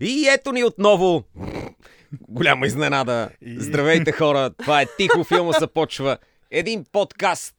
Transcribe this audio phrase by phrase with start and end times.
[0.00, 1.24] И ето ни отново.
[2.28, 3.30] Голяма изненада.
[3.56, 6.18] Здравейте хора, това е Тихо филма започва.
[6.50, 7.54] Един подкаст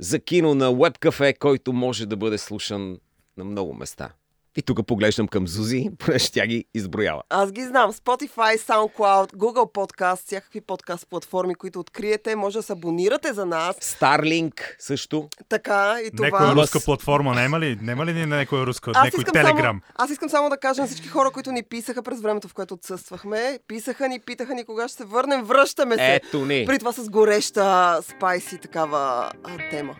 [0.00, 2.98] за кино на WebCafe, който може да бъде слушан
[3.36, 4.12] на много места.
[4.56, 7.22] И тук поглеждам към Зузи, понеже тя ги изброява.
[7.30, 7.92] Аз ги знам.
[7.92, 12.36] Spotify, SoundCloud, Google Podcast, всякакви подкаст платформи, които откриете.
[12.36, 13.76] Може да се абонирате за нас.
[13.76, 15.28] Starlink също.
[15.48, 16.26] Така и това.
[16.26, 17.78] Някоя руска платформа, няма ли?
[17.82, 18.90] Няма ли някоя руска?
[18.94, 19.56] Аз Някой телеграм?
[19.62, 22.54] само, аз искам само да кажа на всички хора, които ни писаха през времето, в
[22.54, 23.58] което отсъствахме.
[23.68, 26.14] Писаха ни, питаха ни кога ще се върнем, връщаме се.
[26.14, 26.64] Ето ни.
[26.66, 29.94] При това с гореща спайси такава а, тема.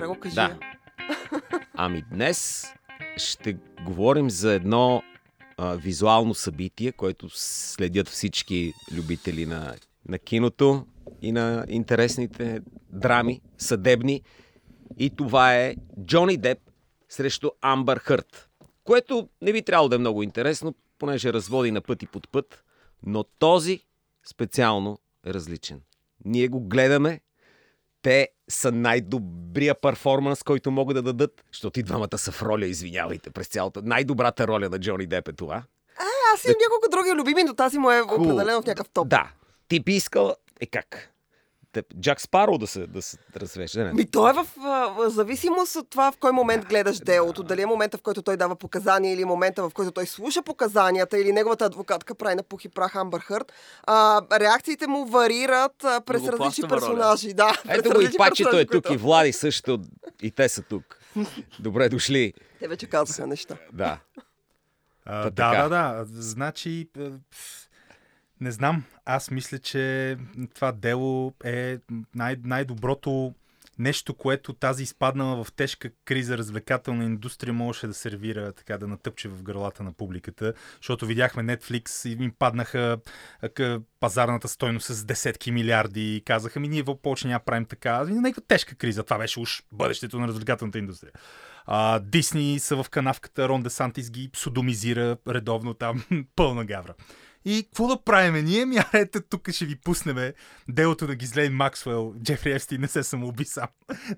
[0.00, 0.34] Да го кажа.
[0.34, 0.58] Да.
[1.74, 2.66] Ами днес
[3.16, 5.02] ще говорим за едно
[5.56, 9.74] а, визуално събитие, което следят всички любители на,
[10.08, 10.86] на киното
[11.22, 14.22] и на интересните драми, съдебни.
[14.98, 16.58] И това е Джони Деп
[17.08, 18.48] срещу Амбър Хърт,
[18.84, 22.64] което не би трябвало да е много интересно, понеже разводи на път и под път,
[23.02, 23.80] но този
[24.26, 25.80] специално е различен.
[26.24, 27.20] Ние го гледаме
[28.02, 33.30] те са най-добрия перформанс, който могат да дадат, защото и двамата са в роля, извинявайте,
[33.30, 33.82] през цялата.
[33.84, 35.62] Най-добрата роля на Джони Деп е това.
[35.96, 39.08] А, аз имам няколко други любими, но тази му е определено в някакъв топ.
[39.08, 39.30] Да.
[39.68, 40.34] Ти би искал...
[40.60, 41.10] Е как?
[42.00, 43.78] Джак Спаро да се, да се развежда.
[43.78, 43.92] Не, не.
[43.92, 47.42] Ми той е в, а, в зависимост от това в кой момент гледаш делото.
[47.42, 51.18] Дали е момента, в който той дава показания или момента, в който той слуша показанията
[51.18, 53.52] или неговата адвокатка прави на пух и прах Амбър Хърт.
[53.84, 56.80] А, реакциите му варират а, през различни Многопластова роля.
[56.80, 57.34] персонажи.
[57.34, 59.80] Да, Ето го и пачето е персонажи, тук, които- и Влади също.
[60.22, 60.98] И те са тук.
[61.58, 62.32] Добре дошли.
[62.58, 63.56] Те вече казаха неща.
[63.72, 63.98] Да.
[65.04, 66.04] А, да, да, да.
[66.10, 66.88] Значи,
[67.30, 67.68] пф,
[68.40, 68.84] не знам.
[69.04, 70.16] Аз мисля, че
[70.54, 71.78] това дело е
[72.14, 73.34] най- най-доброто
[73.80, 79.28] нещо, което тази изпаднала в тежка криза развлекателна индустрия можеше да сервира, така да натъпче
[79.28, 82.98] в гърлата на публиката, защото видяхме Netflix и им паднаха
[84.00, 88.04] пазарната стойност с десетки милиарди и казаха ми, ние повече няма правим така.
[88.04, 89.02] Някаква тежка криза.
[89.02, 91.12] Това беше уж бъдещето на развлекателната индустрия.
[91.66, 96.04] А, Дисни са в канавката, Рон Де Сантис ги содомизира редовно там,
[96.36, 96.94] пълна гавра.
[97.44, 98.66] И какво да правиме ние?
[98.66, 100.32] Ми, ето тук ще ви пуснем
[100.68, 102.14] делото на Гизлейн Максуел.
[102.22, 103.68] Джефри Епсти не се самоуби сам.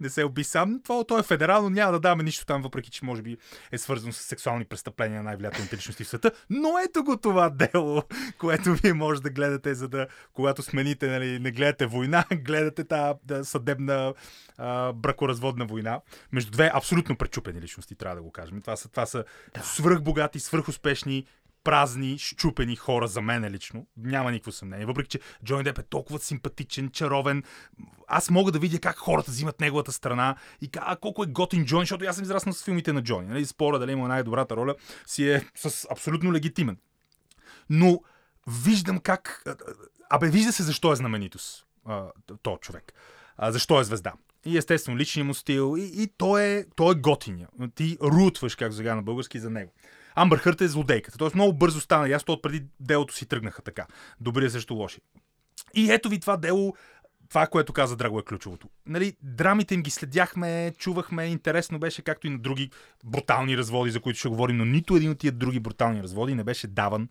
[0.00, 0.80] не се уби сам.
[0.84, 3.36] Това то е федерално, няма да даваме нищо там, въпреки че може би
[3.72, 6.30] е свързано с сексуални престъпления на най-влиятелните личности в света.
[6.50, 8.02] Но ето го това дело,
[8.38, 13.18] което вие може да гледате, за да, когато смените, нали, не гледате война, гледате тази
[13.24, 14.14] да, съдебна
[14.58, 16.00] а, бракоразводна война
[16.32, 18.60] между две абсолютно пречупени личности, трябва да го кажем.
[18.60, 19.24] Това са, това са
[19.54, 19.62] да.
[19.62, 21.26] свръхбогати, свръхуспешни,
[21.64, 23.86] празни, щупени хора за мен лично.
[23.96, 24.86] Няма никакво съмнение.
[24.86, 27.42] Въпреки, че Джони Деп е толкова симпатичен, чаровен,
[28.08, 31.64] аз мога да видя как хората взимат неговата страна и как, а, колко е готин
[31.64, 33.28] Джони, защото аз съм израснал с филмите на Джони.
[33.28, 33.46] Нали?
[33.46, 34.74] Спора дали има най-добрата роля
[35.06, 36.76] си е с абсолютно легитимен.
[37.70, 38.00] Но
[38.46, 39.44] виждам как...
[40.10, 41.66] Абе, вижда се защо е знаменитост
[42.42, 42.92] то човек.
[43.36, 44.12] А, защо е звезда.
[44.44, 45.76] И естествено личният му стил.
[45.78, 47.46] И, и той, е, той е готиня.
[47.74, 49.72] Ти рутваш, както сега на български, за него.
[50.14, 51.18] Амбър Хърт е злодейката.
[51.18, 53.86] Тоест много бързо стана ясно, от преди делото си тръгнаха така.
[54.20, 55.00] Добрия срещу лоши.
[55.74, 56.74] И ето ви това дело,
[57.28, 58.68] това, което каза Драго е ключовото.
[58.86, 62.70] Нали, драмите им ги следяхме, чувахме, интересно беше, както и на други
[63.04, 66.44] брутални разводи, за които ще говорим, но нито един от тия други брутални разводи не
[66.44, 67.08] беше даван,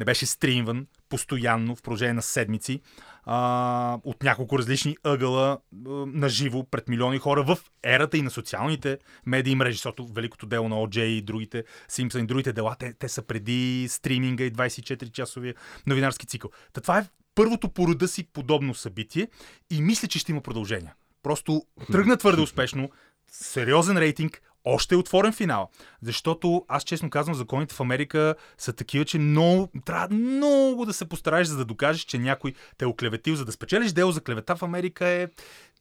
[0.00, 2.80] не беше стримван постоянно в продължение на седмици
[3.24, 6.28] а, от няколко различни ъгъла а, на
[6.70, 11.00] пред милиони хора в ерата и на социалните медии мрежи, защото великото дело на OJ
[11.00, 15.54] и другите Симпсън и другите дела, те, те са преди стриминга и 24-часовия
[15.86, 16.50] новинарски цикъл.
[16.72, 19.28] Та това е първото по рода си подобно събитие
[19.70, 20.94] и мисля, че ще има продължение.
[21.22, 22.90] Просто тръгна твърде успешно,
[23.32, 25.70] сериозен рейтинг, още е отворен финал.
[26.02, 31.08] Защото аз честно казвам, законите в Америка са такива, че много, трябва много да се
[31.08, 33.36] постараеш, за да докажеш, че някой те е оклеветил.
[33.36, 35.28] За да спечелиш дело за клевета в Америка е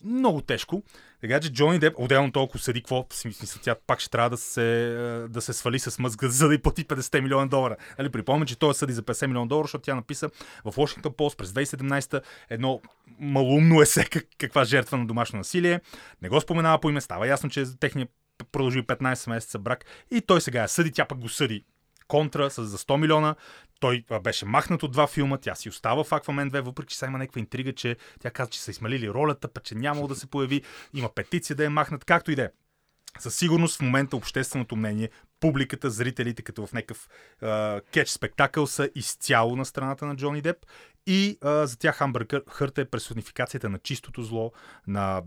[0.03, 0.84] много тежко.
[1.22, 4.86] Така че Джони Деп, отделно толкова съди, какво смисъл, тя пак ще трябва да се,
[4.86, 7.76] е, да се свали с мъзга, за да й плати 50 милиона долара.
[8.00, 10.29] Нали, припомня, че той съди за 50 милиона долара, защото тя написа
[10.66, 12.82] в Washington Post през 2017 едно
[13.20, 15.82] малумно есе как, каква жертва на домашно насилие.
[16.22, 18.09] Не го споменава по име, става ясно, че техният
[18.43, 21.64] продължи 15 месеца брак и той сега я съди, тя пък го съди
[22.11, 23.35] контра с за 100 милиона.
[23.79, 27.09] Той беше махнат от два филма, тя си остава в Аквамен 2, въпреки че сега
[27.09, 30.28] има някаква интрига, че тя каза, че са измалили ролята, пък че нямало да се
[30.28, 30.61] появи.
[30.93, 32.49] Има петиция да е махнат, както и да е.
[33.20, 35.09] Със сигурност в момента общественото мнение,
[35.40, 37.09] публиката, зрителите, като в някакъв
[37.41, 40.58] а, кетч спектакъл, са изцяло на страната на Джони Деп.
[41.08, 44.52] И а, за тях Амбър Хърт е персонификацията на чистото зло,
[44.88, 45.24] на а,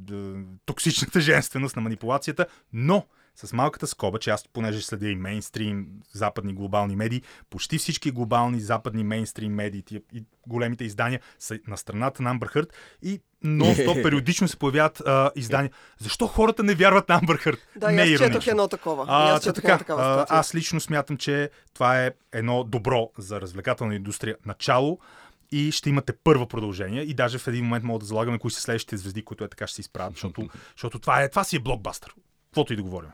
[0.67, 3.07] токсичната женственост, на манипулацията, но
[3.37, 8.61] с малката скоба, че аз понеже следя и мейнстрим, западни глобални медии, почти всички глобални
[8.61, 12.73] западни мейнстрим медии и големите издания са на страната на Амбър Хърт
[13.03, 15.71] и нон-стоп периодично се появяват а, издания.
[15.99, 17.59] Защо хората не вярват на Амбър Хърт?
[17.77, 19.05] Да, не аз четох едно такова.
[19.09, 23.95] А, аз четох така, такава аз лично смятам, че това е едно добро за развлекателна
[23.95, 24.99] индустрия начало
[25.55, 28.61] и ще имате първо продължение и даже в един момент мога да залагаме кои са
[28.61, 31.61] следващите звезди, които е така ще се изправят, защото, защото това, е, това си е
[31.61, 32.15] блокбастър.
[32.47, 33.11] Каквото и да говорим.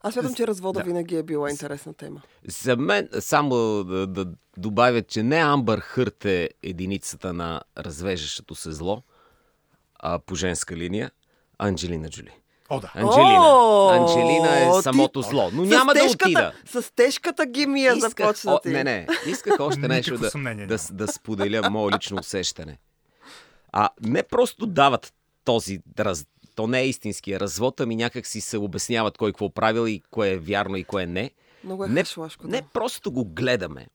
[0.00, 0.84] Аз смятам, че развода да.
[0.84, 2.22] винаги е била интересна тема.
[2.44, 4.26] За мен, само да, да
[4.56, 9.02] добавя, че не Амбър Хърт е единицата на развеждащото се зло
[9.94, 11.10] а, по женска линия,
[11.58, 12.32] Анджелина Джули.
[12.68, 12.92] О, да.
[12.94, 13.40] Анджелина.
[13.40, 15.28] О, Анджелина е самото ти...
[15.28, 15.50] зло.
[15.52, 16.52] Но няма тежката, да отида.
[16.82, 18.68] С тежката гимия Исках, започна ти.
[18.68, 19.06] Не, не.
[19.26, 20.30] Исках още нещо да,
[20.66, 22.78] да, да споделя мое лично усещане.
[23.72, 25.14] А не просто дават
[25.44, 29.86] този раз, то не е истинския развод, ами някак си се обясняват кой какво правил
[29.86, 31.30] и кое е вярно и кое не.
[31.64, 32.48] Много е не, шлашко, да.
[32.48, 33.86] не просто го гледаме.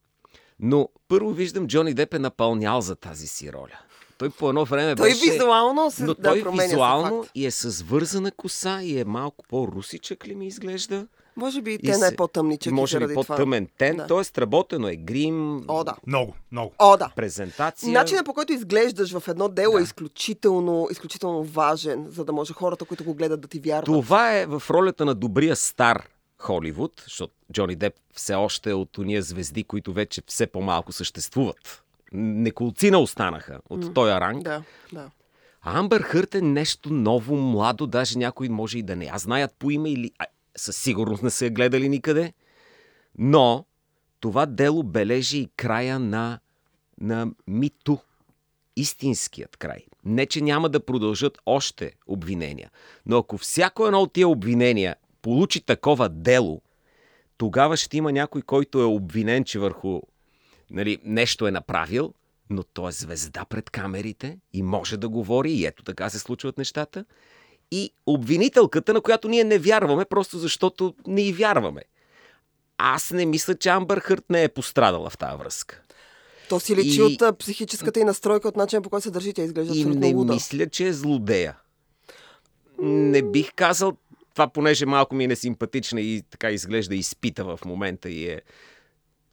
[0.60, 3.78] Но първо виждам Джони Деп е напълнял за тази си роля.
[4.20, 5.30] Той по едно време той беше...
[5.30, 10.26] визуално се Но да, той визуално и е с вързана коса и е малко по-русичък
[10.26, 11.06] ли ми изглежда.
[11.36, 14.06] Може би те не е по-тъмничък Може би по-тъмен тен, да.
[14.06, 14.40] т.е.
[14.40, 15.64] работено е грим.
[15.68, 15.96] О, да.
[16.06, 16.72] Много, много.
[16.78, 17.12] О, да.
[17.16, 17.92] Презентация.
[17.92, 19.80] Начинът по който изглеждаш в едно дело да.
[19.80, 23.84] е изключително, изключително важен, за да може хората, които го гледат да ти вярват.
[23.84, 26.08] Това е в ролята на добрия стар
[26.38, 31.82] Холивуд, защото Джони Деп все още е от уния звезди, които вече все по-малко съществуват
[32.12, 33.94] неколцина останаха от mm.
[33.94, 34.42] този ранг.
[34.42, 34.62] Да,
[34.92, 35.10] да.
[35.62, 39.10] А Амбър Хърт е нещо ново, младо, даже някой може и да не.
[39.12, 40.26] А знаят по име или а,
[40.56, 42.32] със сигурност не са я гледали никъде.
[43.18, 43.64] Но
[44.20, 46.38] това дело бележи и края на,
[47.00, 47.98] на мито.
[48.76, 49.84] Истинският край.
[50.04, 52.70] Не, че няма да продължат още обвинения.
[53.06, 56.62] Но ако всяко едно от тия обвинения получи такова дело,
[57.36, 60.00] тогава ще има някой, който е обвинен, че върху
[60.70, 62.14] нали, нещо е направил,
[62.50, 66.58] но той е звезда пред камерите и може да говори и ето така се случват
[66.58, 67.04] нещата.
[67.70, 71.82] И обвинителката, на която ние не вярваме, просто защото не и вярваме.
[72.78, 75.82] Аз не мисля, че Амбър Хърт не е пострадала в тази връзка.
[76.48, 77.02] То си лечи и...
[77.02, 80.32] от психическата и настройка, от начина по който се държи, тя изглежда И не луда.
[80.32, 81.56] мисля, че е злодея.
[82.78, 83.96] Не бих казал
[84.34, 88.42] това, понеже малко ми е несимпатична и така изглежда изпита в момента и е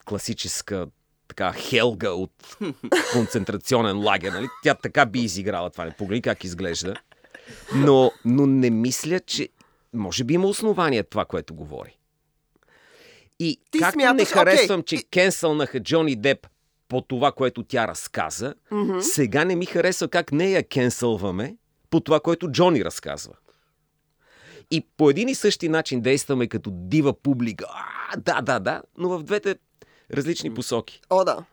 [0.05, 0.87] класическа
[1.27, 2.57] така Хелга от
[3.13, 4.31] концентрационен лагер.
[4.31, 4.47] Нали?
[4.63, 5.85] Тя така би изиграла това.
[5.85, 6.95] Не погледни как изглежда.
[7.75, 9.49] Но, но не мисля, че
[9.93, 11.97] може би има основание това, което говори.
[13.39, 14.85] И Ти както смяташ, не харесвам, okay.
[14.85, 16.47] че кенсълнаха Джони Деп
[16.87, 18.99] по това, което тя разказа, mm-hmm.
[18.99, 21.55] сега не ми харесва как не я кенсълваме
[21.89, 23.33] по това, което Джони разказва.
[24.71, 27.65] И по един и същи начин действаме като дива публика.
[27.69, 29.55] А, да, да, да, но в двете
[30.13, 31.01] различни посоки.
[31.09, 31.45] О, да.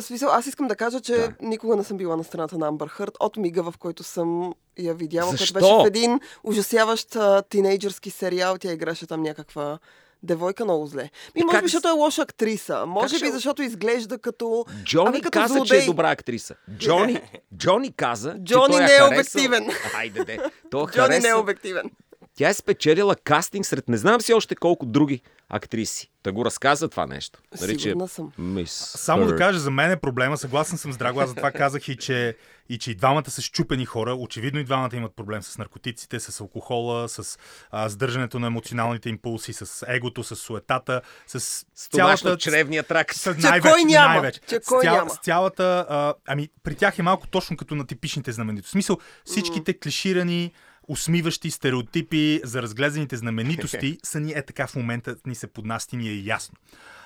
[0.00, 1.34] Смисъл, аз искам да кажа, че да.
[1.40, 4.94] никога не съм била на страната на Амбър Хърт от мига, в който съм я
[4.94, 8.58] видяла, като беше в един ужасяващ а, тинейджърски сериал.
[8.58, 9.78] Тя играше там някаква
[10.22, 11.10] девойка много зле.
[11.34, 12.86] Ми, е, може би, защото е лоша актриса.
[12.86, 14.64] Може би, защото изглежда като...
[14.84, 15.78] Джони ами, като каза, злодей.
[15.78, 16.54] че е добра актриса.
[16.78, 17.20] Джони,
[17.56, 19.06] Джони каза, Джони че той не е харесал...
[19.06, 19.70] обективен.
[19.94, 20.38] Айде, де.
[20.70, 21.22] Той Джони харесал...
[21.22, 21.90] не е обективен.
[22.34, 26.10] Тя е спечелила кастинг сред не знам си още колко други актриси.
[26.22, 27.38] Та го разказа това нещо.
[27.54, 28.32] Сигурна съм.
[28.38, 28.70] Мис.
[28.96, 30.38] Само да кажа, за мен е проблема.
[30.38, 32.36] Съгласен съм с Драго, аз затова казах и че,
[32.68, 34.14] и че и двамата са щупени хора.
[34.14, 37.38] Очевидно и двамата имат проблем с наркотиците, с алкохола, с
[37.70, 42.36] а, сдържането на емоционалните импулси, с егото, с суетата, с цялата...
[42.36, 43.14] чревния трак.
[43.14, 44.08] С Че най-вече, кой няма?
[44.08, 44.40] най-вече.
[44.40, 45.10] Че С, кой цял, няма?
[45.10, 45.86] с цялата...
[45.88, 48.68] А, ами, при тях е малко точно като на типичните знаменитости.
[48.68, 50.52] В смисъл, всичките клиширани
[50.88, 56.08] усмиващи стереотипи за разглезените знаменитости са ни е така в момента ни се поднасти ни
[56.08, 56.56] е ясно.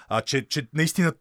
[0.08, 1.12] А, че, че наистина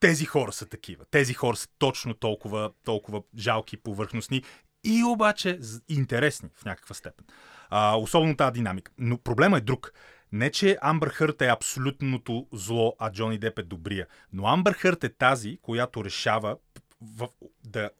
[0.00, 1.04] тези хора са такива.
[1.10, 4.42] Тези хора са точно толкова, толкова жалки, повърхностни
[4.84, 5.58] и обаче
[5.88, 7.24] интересни в някаква степен.
[7.70, 8.92] А, особено тази динамика.
[8.98, 9.92] Но проблема е друг.
[10.32, 14.06] Не, че Амбър Хърт е абсолютното зло, а Джони Деп е добрия.
[14.32, 16.56] Но Амбър Хърт е тази, която решава
[17.00, 17.28] в,
[17.64, 17.90] да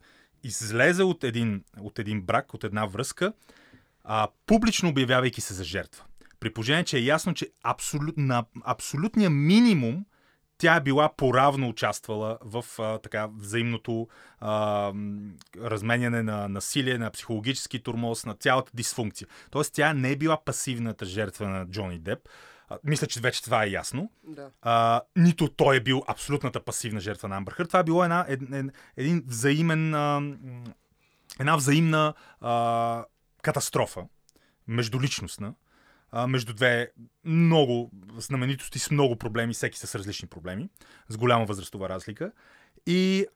[0.43, 3.33] излезе от един, от един брак, от една връзка,
[4.05, 6.05] а, публично обявявайки се за жертва.
[6.41, 10.05] При положение, че е ясно, че абсолют, на абсолютния минимум
[10.59, 14.09] тя е била поравно участвала в а, така взаимното
[14.41, 14.93] а,
[15.63, 19.29] разменяне на насилие, на психологически турмоз, на цялата дисфункция.
[19.51, 22.19] Тоест тя не е била пасивната жертва на Джони Деп.
[22.69, 24.11] А, мисля, че вече това е ясно.
[24.29, 24.51] Да.
[24.63, 27.67] А, нито той е бил абсолютната пасивна жертва на Амбърхър.
[27.67, 30.23] Това е било една, един, един взаимен, а,
[31.41, 33.05] една взаимна а,
[33.45, 34.05] катастрофа,
[34.67, 35.55] междуличностна,
[36.29, 36.91] между две
[37.25, 40.69] много знаменитости с много проблеми, всеки с различни проблеми,
[41.09, 42.33] с голяма възрастова разлика.
[42.87, 43.27] И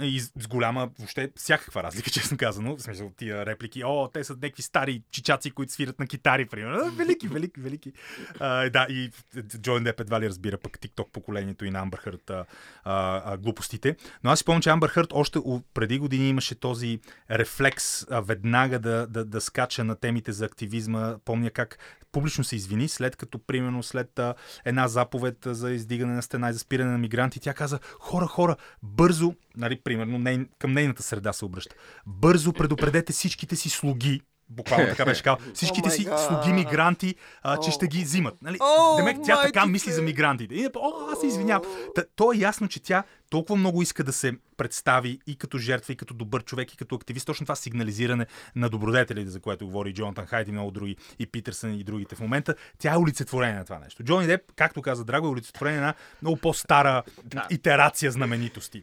[0.00, 2.76] и с голяма, въобще всякаква разлика, честно казано.
[2.76, 6.90] В смисъл тия реплики, о, те са някакви стари чичаци, които свират на китари, примерно.
[6.90, 7.92] Велики, велики, велики.
[8.40, 9.10] А, да, и
[9.58, 12.44] Джон Деп едва ли разбира пък TikTok поколението и на Амбър Хърт а,
[12.84, 13.96] а, глупостите.
[14.24, 15.38] Но аз си помня, че Амбър Хърт още
[15.74, 21.16] преди години имаше този рефлекс а, веднага да, да, да скача на темите за активизма.
[21.24, 21.78] Помня как
[22.12, 24.34] публично се извини, след като, примерно, след а,
[24.64, 28.56] една заповед за издигане на стена и за спиране на мигранти, тя каза, хора, хора,
[28.82, 34.20] бързо, нали, примерно, ней, към нейната среда се обръща, бързо предупредете всичките си слуги,
[34.56, 37.74] буквално така беше казал, всичките Oh си слуги мигранти, а, че Oh.
[37.74, 38.42] ще ги взимат.
[38.42, 38.58] Нали?
[38.58, 40.54] Oh, Демек, тя така мисли за мигрантите.
[40.54, 41.62] И, о, аз се извинявам.
[41.94, 45.92] Та, то е ясно, че тя толкова много иска да се представи и като жертва,
[45.92, 47.26] и като добър човек, и като активист.
[47.26, 51.26] Точно това сигнализиране на добродетелите, за което говори и Джонатан Хайд и много други, и
[51.26, 52.54] Питърсън и другите в момента.
[52.78, 54.04] Тя е олицетворение на това нещо.
[54.04, 57.02] Джони Деп, както каза Драго, е олицетворение на много по-стара
[57.50, 58.82] итерация знаменитости.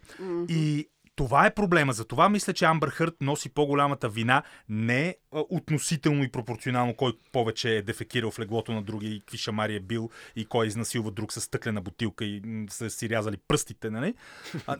[0.49, 0.87] И
[1.19, 1.93] това е проблема.
[1.93, 7.77] За това мисля, че Амбър Хърт носи по-голямата вина не относително и пропорционално кой повече
[7.77, 11.33] е дефекирал в леглото на другия и какви шамари е бил и кой изнасилва друг
[11.33, 14.13] с стъклена бутилка и са си рязали пръстите, нали?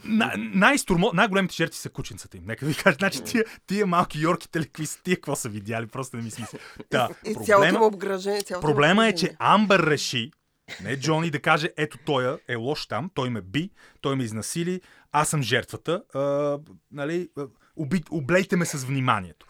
[0.03, 2.43] На, най-стурмо, най-големите жертви са кученцата им.
[2.46, 5.88] Нека ви кажа, значи тия, тия малки йорките, ли, какви са тия, какво са видяли,
[5.88, 6.60] просто не ми смисъл.
[6.91, 8.41] Да, И цялото проблема, обгражение.
[8.41, 9.36] цялото му Проблема е, че.
[9.39, 10.31] Амбър реши,
[10.84, 13.70] не Джони да каже, ето той е лош там, той ме би,
[14.02, 16.60] той ме изнасили, аз съм жертвата, а,
[16.92, 17.30] нали,
[17.76, 19.48] уби, облейте ме с вниманието.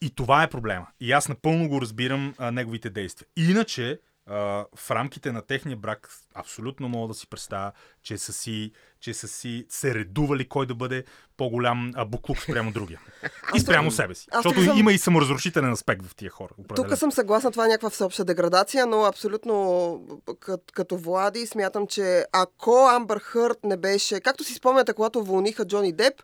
[0.00, 0.86] И това е проблема.
[1.00, 3.28] И аз напълно го разбирам а, неговите действия.
[3.36, 8.72] Иначе, а, в рамките на техния брак, абсолютно мога да си представя, че са си,
[9.02, 11.04] че са си се редували кой да бъде
[11.36, 13.00] по-голям а, буклук спрямо другия.
[13.54, 14.26] И спрямо себе си.
[14.30, 16.50] аз Защото съм- има и саморазрушителен аспект в тия хора.
[16.76, 20.00] Тук съм съгласна, това е някаква всеобща деградация, но абсолютно
[20.40, 25.66] като, като Влади смятам, че ако Амбър Хърт не беше, както си спомняте, когато уволниха
[25.66, 26.14] Джони Деп,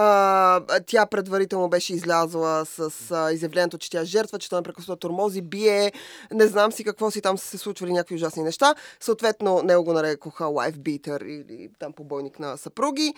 [0.00, 5.00] а, тя предварително беше излязла с а, изявлението, че тя е жертва, че той непрекъснато
[5.00, 5.92] тормози, бие,
[6.32, 8.74] не знам си какво си там са се случвали някакви ужасни неща.
[9.00, 13.14] Съответно, него го нарекоха лайфбитър или там побойник на съпруги.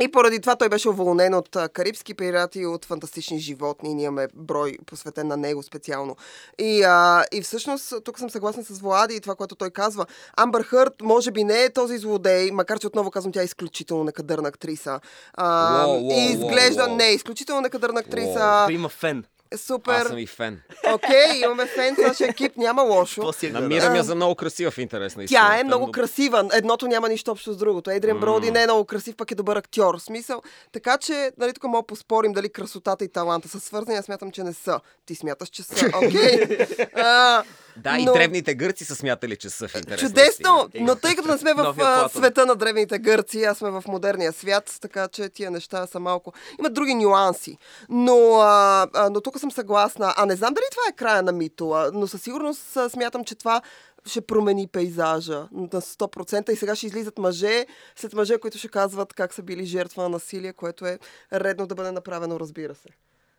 [0.00, 3.94] И поради това той беше уволнен от Карибски пирати и от фантастични животни.
[3.94, 6.16] Ние имаме брой посветен на него специално.
[6.58, 10.06] И, а, и всъщност, тук съм съгласна с Влади и това, което той казва.
[10.36, 14.04] Амбър Хърт може би не е този злодей, макар че отново казвам, тя е изключително
[14.04, 15.00] некадърна актриса.
[15.34, 16.96] А, Уоу, уоу, и изглежда, уоу.
[16.96, 18.62] не, изключително некадърна актриса.
[18.62, 19.24] Ако има фен,
[19.56, 19.92] Супер.
[19.92, 20.60] Аз съм и фен.
[20.86, 23.32] Окей, имаме фен с нашия екип, няма лошо.
[23.42, 23.48] е?
[23.48, 26.48] Намирам я за много красива в интерес на Тя е много но- красива.
[26.52, 27.90] Едното няма нищо общо с другото.
[27.90, 29.98] Ейдриан Броуди не е много красив, пък е добър актьор.
[29.98, 30.42] Смисъл.
[30.72, 33.98] Така че, нали, тук мога поспорим дали красотата и таланта са свързани.
[33.98, 34.80] Аз смятам, че не са.
[35.06, 35.86] Ти смяташ, че са.
[35.96, 36.58] Окей.
[36.94, 37.42] А,
[37.76, 40.30] Да, и но- древните гърци са смятали, че са в интерес Чудесно!
[40.30, 40.78] истината.
[40.82, 41.74] Но тъй като не сме в
[42.10, 46.32] света на древните гърци, а сме в модерния свят, така че тия неща са малко...
[46.58, 47.58] Има други нюанси.
[47.88, 50.14] Но, а, а, но тук съм съгласна.
[50.16, 53.62] А не знам дали това е края на митола, но със сигурност смятам, че това
[54.06, 57.66] ще промени пейзажа на 100% и сега ще излизат мъже
[57.96, 60.98] след мъже, които ще казват как са били жертва на насилие, което е
[61.32, 62.88] редно да бъде направено, разбира се.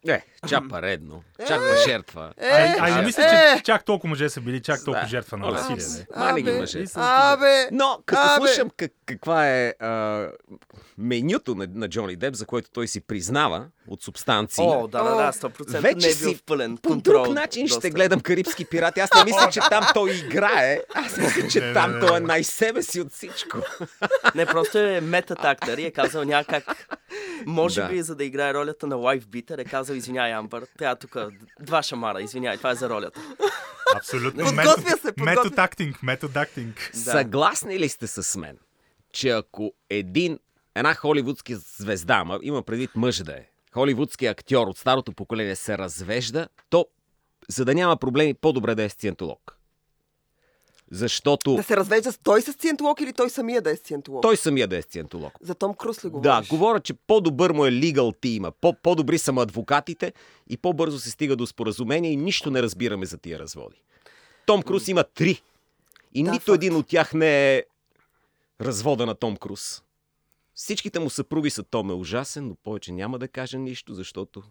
[0.07, 1.23] Е, чапа редно.
[1.39, 2.33] Чаква жертва.
[2.37, 3.57] Е, Ай, ай, не мисля, е.
[3.57, 5.07] че чак толкова мъже са били, чак толкова Да.
[5.07, 6.05] жертва на насилие.
[6.09, 6.19] не.
[6.19, 6.83] Мали ги мъже.
[6.95, 7.67] Абе!
[7.71, 8.47] Но, като Абе.
[8.47, 10.27] слушам как, каква е а,
[10.97, 15.09] менюто на, на Джони Деп, за което той си признава от субстанции, О, да, да,
[15.09, 17.23] да, О, 100% вече не е бил си в пълен по контрол.
[17.23, 17.89] друг начин ще доста.
[17.89, 18.99] гледам Карибски пирати.
[18.99, 20.79] Аз не мисля, че там той играе.
[20.95, 22.07] Аз мисля, че Не, там не, не.
[22.07, 23.57] той е най-себе си от всичко.
[24.35, 26.63] Не, просто е метат актър и е казал някак...
[27.45, 27.87] Може Да.
[27.89, 31.17] би, за да играе ролята на лайф битър, е казал, извиняй, Амбър, тя тук
[31.59, 33.21] два шамара, извиняй, това е за ролята.
[33.95, 34.45] Абсолютно.
[34.45, 35.43] Подготвя се, подготвя.
[35.43, 36.91] Метод актинг, метод актинг.
[36.93, 36.99] Да.
[36.99, 38.57] Съгласни ли сте с мен,
[39.13, 40.39] че ако един,
[40.75, 45.77] една холивудски звезда, ама има предвид мъж да е, холивудски актьор от старото поколение се
[45.77, 46.85] развежда, то
[47.49, 49.55] за да няма проблеми, по-добре да е сциентолог.
[50.91, 54.21] Защото Да се развежда той с сциентолог или той самия да е сциентолог?
[54.21, 55.33] той самия да е сциентолог.
[55.41, 56.49] За Том Круз ли Да, говориш?
[56.49, 58.13] говоря, че по-добър му е legal
[58.51, 60.13] по- по-добри са му адвокатите
[60.47, 63.81] и по-бързо се стига до споразумение и нищо не разбираме за тия разводи.
[64.45, 65.41] Том Круз има три.
[66.13, 66.55] И Да, нито факт.
[66.55, 67.63] един от тях не е
[68.61, 69.83] развода на Том Круз.
[70.55, 74.43] Всичките му съпруги са Том е ужасен, но повече няма да кажа нищо, защото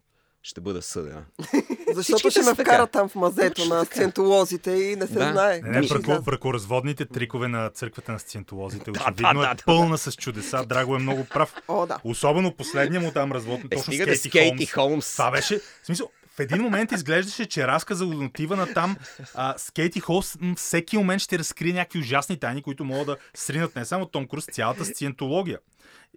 [0.43, 1.25] ще бъда съдена.
[1.95, 3.95] Защото ще ме вкара там в мазето на така.
[3.95, 5.33] сциентолозите и не се Да.
[5.33, 5.61] знае.
[5.65, 8.91] Не, не, бръко, бракоразводните трикове на църквата на сциентолозите.
[8.91, 10.65] Да, Очевидно да, да, е пълна с чудеса.
[10.65, 11.55] Драго е много прав.
[11.69, 11.99] О, да.
[12.05, 14.73] Особено последния му там развод, Е, точно с Кейти, с Кейти Холмс.
[14.73, 15.13] Холмс.
[15.13, 18.97] Това беше, в смисъл, в един момент изглеждаше, че разказа отива на там
[19.35, 20.39] а, с Кейти Холс.
[20.57, 24.47] Всеки момент ще разкрие някакви ужасни тайни, които могат да сринат не само Том Круз,
[24.47, 25.59] цялата сциентология.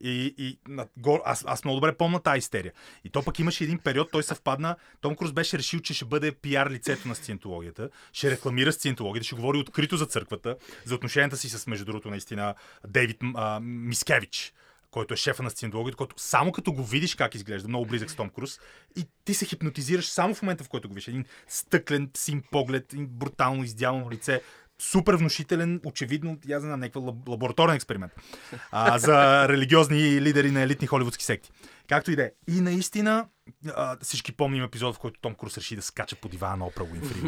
[0.03, 2.73] И, и на, гор, аз, аз много добре помня тази истерия.
[3.05, 4.75] И то пък имаше един период, той съвпадна.
[5.01, 9.35] Том Круз беше решил, че ще бъде пиар лицето на сциентологията, ще рекламира сциентологията, ще
[9.35, 12.55] говори открито за църквата, за отношенията си с, между другото, наистина,
[12.87, 14.53] Дейвид а, Мискевич
[14.91, 18.15] който е шефа на сциентологията, който само като го видиш как изглежда, много близък с
[18.15, 18.59] Том Круз,
[18.97, 21.07] и ти се хипнотизираш само в момента, в който го видиш.
[21.07, 24.41] Един стъклен син поглед, брутално издялано лице,
[24.81, 28.11] супер внушителен, очевидно, я знам, някакъв лаб- лабораторен експеримент
[28.71, 31.51] а, за религиозни лидери на елитни холивудски секти.
[31.91, 32.31] Както и да е.
[32.47, 33.25] И наистина,
[33.75, 36.83] а, всички помним епизод, в който Том Круз реши да скача по дивана на Опра
[36.83, 37.21] Уинфри.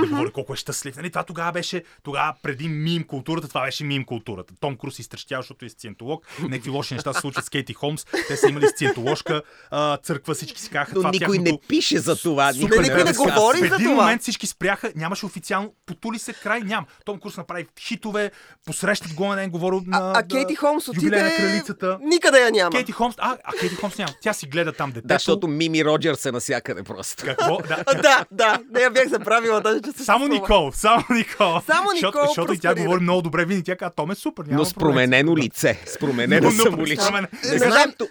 [0.00, 0.96] да говори колко е щастлив.
[0.96, 4.54] Нали, това тогава беше, тогава преди мим културата, това беше мим културата.
[4.60, 6.26] Том Круз изтрещява, защото е сциентолог.
[6.42, 8.04] Някакви лоши неща се случват с Кейти Холмс.
[8.28, 10.92] Те са имали сциентоложка а, църква, всички си казаха.
[10.94, 11.52] Но това никой тяхното...
[11.52, 12.52] не пише за това.
[12.52, 14.02] Супер Никой не не говори в за един това.
[14.02, 16.86] момент всички спряха, нямаше официално, потули се край, ням.
[17.04, 18.30] Том Круз направи хитове,
[18.66, 21.46] посрещат го на ден, говори на А, а Кейти Холмс юбилея на отиде...
[21.46, 21.98] кралицата.
[22.02, 22.70] Никъде я няма.
[22.70, 24.09] Кейти Холмс, а, а Кейти Холмс няма.
[24.20, 25.06] Тя си гледа там детето.
[25.08, 27.24] Да, защото Мими Роджерс е навсякъде просто.
[27.24, 27.58] Какво?
[27.58, 27.84] Да.
[28.02, 30.28] Да, да, не я бях забравила даже, че Само съществува.
[30.28, 31.60] Никол, само Никол.
[31.66, 34.44] Само Никол защото и тя говори много добре, винаги тя казва, Том е супер.
[34.48, 35.80] Но с променено лице.
[35.86, 37.04] С променено Но- но- самоличие.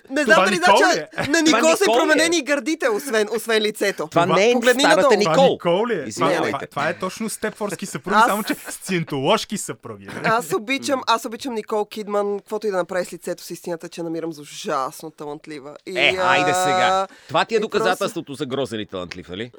[0.09, 0.83] Не знам, дали значи,
[1.17, 1.27] е?
[1.29, 1.97] на Никол са е?
[1.97, 4.07] променени гърдите, освен, лицето.
[4.07, 5.57] Това не е старата Никол.
[5.91, 6.67] Е?
[6.69, 10.07] Това, е точно степфорски съпруги, само че сциентоложки съпруги.
[10.23, 14.03] Аз обичам, аз обичам Никол Кидман, каквото и да направи с лицето си, истината, че
[14.03, 15.75] намирам за ужасно талантлива.
[15.89, 17.07] И, Е, айде сега.
[17.27, 19.51] Това ти е доказателството за грозен и талантлив, нали?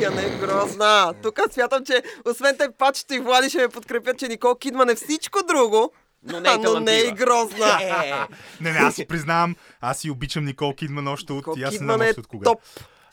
[0.00, 1.14] Тя не е грозна.
[1.22, 4.94] Тук смятам, че освен те пачето и Влади ще ме подкрепят, че Никол Кидман е
[4.94, 5.92] всичко друго,
[6.22, 7.78] Но не е но не е и грозна.
[7.82, 8.12] Е,
[8.60, 11.36] Не, не, аз си признавам, аз си обичам Никол Кидман още от...
[11.36, 12.44] Никол аз не Кидман знам е от кога.
[12.44, 12.60] топ.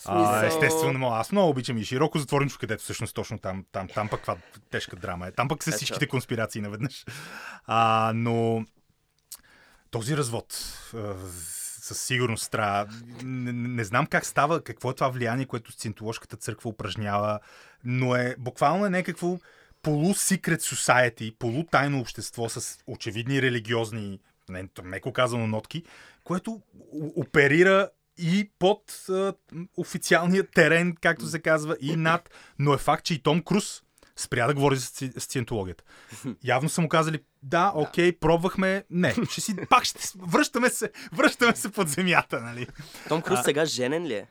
[0.06, 4.10] А, естествено, но аз много обичам и широко затворничко, където всъщност точно там, там, там
[4.10, 4.36] пък каква
[4.72, 5.32] тежка драма е.
[5.32, 5.78] Там пък са Ето.
[5.78, 7.06] всичките конспирации наведнъж.
[7.66, 8.66] А, но
[9.92, 10.46] този развод
[10.96, 10.98] а,
[11.96, 12.94] със сигурност трябва.
[13.24, 17.40] Не, не, знам как става, какво е това влияние, което сциентоложката църква упражнява,
[17.84, 19.38] но е буквално е някакво
[19.82, 25.84] полу-секрет society, полутайно общество с очевидни религиозни, не, меко казано, нотки,
[26.24, 26.62] което
[27.16, 29.34] оперира и под а,
[29.78, 32.30] официалния терен, както се казва, и над.
[32.60, 33.84] Но е факт, че и Том Круз
[34.16, 35.84] спря да говори за сци- сциентологията.
[36.44, 38.84] Явно са му казали, да, окей, пробвахме.
[38.90, 42.68] Не, ще си, пак ще, връщаме се, връщаме се под земята, нали?
[43.08, 44.28] Том Круз сега женен ли е?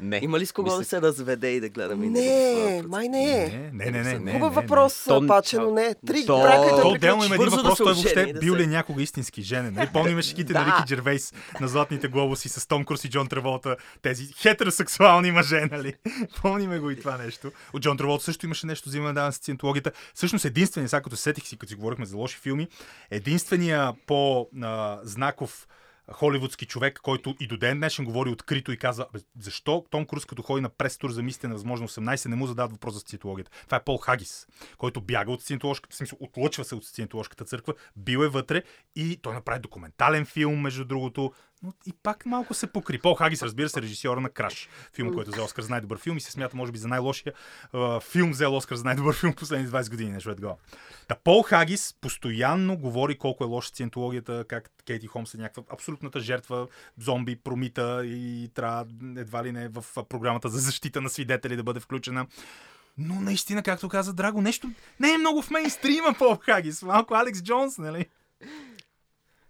[0.00, 0.20] Не.
[0.22, 2.06] Има ли с кого да Мисля- се разведе и да гледаме?
[2.06, 3.70] Не, май не е.
[3.72, 4.18] Не, не, не, не.
[4.18, 5.94] не, Хубав не, въпрос, То- Паче, но не.
[6.06, 8.62] Три То- брака и То отделно има един да въпрос, той въобще да бил ли
[8.62, 9.74] е някога истински женен.
[9.74, 9.88] Нали?
[9.92, 10.66] Помниме шиките на Да.
[10.66, 15.94] Рики Джервейс на Златните глобуси с Том Круз и Джон Траволта, тези хетеросексуални мъже, нали?
[16.42, 17.52] Помниме го и това нещо.
[17.72, 19.92] От Джон Траволта също имаше нещо за да с сциентологията.
[20.14, 22.68] Всъщност единственият, сега като се сетих си, като си говорихме за лоши филми,
[23.10, 25.66] единствения по-знаков
[26.12, 30.24] холивудски човек, който и до ден днешен говори открито и казва, «Бе, защо Том Круз
[30.24, 33.50] като ходи на прес-тур за мисите на възможно 18 не му задават въпрос за сциентологията.
[33.64, 34.46] Това е Пол Хагис,
[34.78, 38.62] който бяга от сциентоложката, в смисъл, отлъчва се от сциентоложката църква, бил е вътре
[38.96, 41.32] и той направи документален филм, между другото,
[41.66, 42.98] но и пак малко се покри.
[42.98, 46.20] Пол Хагис, разбира се, режисьора на Краш, филм, който взе Оскар за най-добър филм и
[46.20, 47.32] се смята, може би, за най-лошия
[47.72, 50.56] а, филм, взел Оскар за най-добър филм последните 20 години, нещо е такова.
[51.08, 56.20] Та Пол Хагис постоянно говори колко е лоша сциентологията, как Кейти Холмс е някаква абсолютната
[56.20, 56.66] жертва,
[56.98, 61.80] зомби, промита и трябва едва ли не в програмата за защита на свидетели да бъде
[61.80, 62.26] включена.
[62.98, 66.82] Но наистина, както каза Драго, нещо не е много в мейнстрима Пол Хагис.
[66.82, 68.06] Малко Алекс Джонс, нали?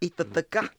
[0.00, 0.70] И та така,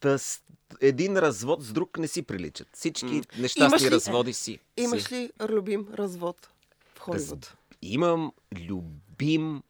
[0.00, 0.42] да, с-
[0.80, 2.68] един развод с друг не си приличат.
[2.72, 4.58] Всички нещастни разводи си.
[4.76, 6.50] Имаш ли любим развод
[6.94, 7.56] в Холивуд?
[7.82, 9.62] Имам любим...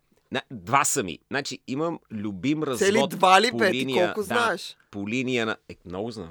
[0.50, 1.18] Два са ми.
[1.28, 3.70] Значи имам любим развод Цели два ли, по бе?
[3.70, 4.76] Ти линия, колко да, знаеш?
[4.90, 5.56] по линия на...
[5.68, 6.30] Е, много знам.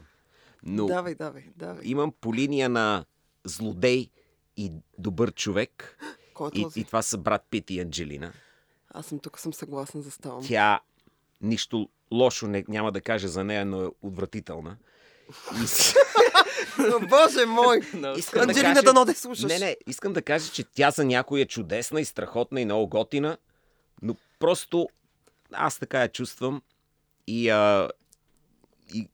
[0.63, 1.81] Но Давай, давай, давай.
[1.85, 3.05] имам по линия на
[3.43, 4.09] злодей
[4.57, 5.97] и добър човек.
[6.33, 6.79] Кой е И, този?
[6.79, 8.33] и това са брат Пит и Анджелина.
[8.89, 10.43] Аз съм тук, съм съгласна, заставам.
[10.47, 10.79] Тя
[11.41, 14.77] нищо лошо не, няма да каже за нея, но е отвратителна.
[15.53, 15.65] И,
[17.09, 17.77] Боже мой!
[18.17, 19.43] Искам да кажа- дано да слушаш.
[19.43, 22.87] Не, не, искам да кажа, че тя за някой е чудесна и страхотна и много
[22.87, 23.37] готина,
[24.01, 24.89] но просто
[25.51, 26.61] аз така я чувствам
[27.27, 27.89] и, а,
[28.93, 29.07] и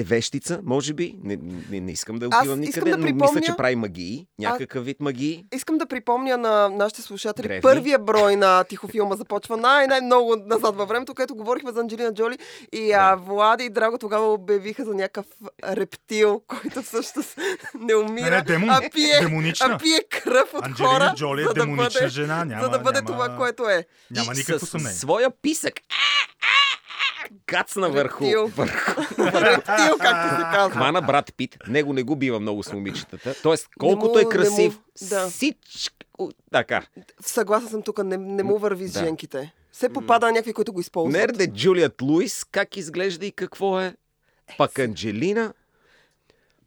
[0.00, 1.14] е вещица, може би.
[1.22, 1.38] Не,
[1.70, 4.26] не, не искам да отивам никъде, да но мисля, припомня- че прави магии.
[4.38, 5.44] Някакъв вид магии.
[5.52, 7.62] Искам да припомня на нашите слушатели, Древни.
[7.62, 12.38] първия брой на Тихофилма започва най-най-много назад във времето, където говорихме за Анджелина Джоли
[12.72, 15.26] и а, Влади и Драго тогава обявиха за някакъв
[15.66, 17.38] рептил, който всъщност
[17.76, 18.70] не умира, Не, не, демон.
[18.70, 19.66] а, пие, Демонична.
[19.66, 22.44] а пие кръв от Анджелина хора, Джоли е за да бъде, жена.
[22.44, 23.84] Няма, за да бъде няма, това, което е.
[24.10, 24.94] Няма никакво съмнение.
[24.94, 25.74] своя писък.
[27.46, 30.70] Кацна върху, върху Рептил, както се казва.
[30.70, 31.56] хвана брат Пит.
[31.68, 33.34] Него не го бива много с момичетата.
[33.42, 35.28] Тоест, колкото му- е не му- красив, да.
[35.28, 36.30] всичко...
[36.52, 36.82] Така.
[37.20, 38.98] Съгласна съм тук, не, не му върви с Да.
[38.98, 39.52] женките.
[39.72, 41.12] Се попада на някакви, които го използват.
[41.12, 43.94] Нерде Джулият Луис, как изглежда и какво е?
[44.58, 45.52] Пак Анджелина,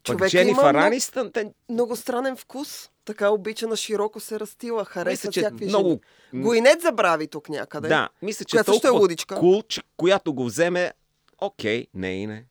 [0.08, 1.30] пак Дженифър много- Анистън.
[1.32, 2.90] Те, Много странен вкус.
[3.04, 4.84] Така обича на широко се растила.
[4.84, 6.00] Харесва мисля, че всякакви много...
[6.32, 6.44] жени.
[6.44, 7.88] Гойнет забрави тук някъде.
[7.88, 9.34] Да, мисля, че е толкова лудичка.
[9.34, 10.92] кул, че която го вземе,
[11.38, 12.44] окей, не и не.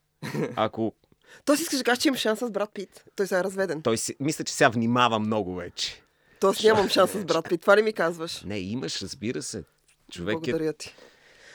[0.55, 0.93] Ако
[1.45, 3.03] Той си искаш да кажеш, че имам шанс с брат Пит.
[3.15, 3.81] Той сега е разведен.
[3.81, 6.03] той си, мисля, че сега внимава много вече.
[6.39, 7.61] Тоест нямам шанс с брат Пит.
[7.61, 8.43] Това ли ми казваш?
[8.45, 9.63] Не, имаш, разбира се.
[10.11, 10.51] Човек е...
[10.51, 10.95] Благодаря ти.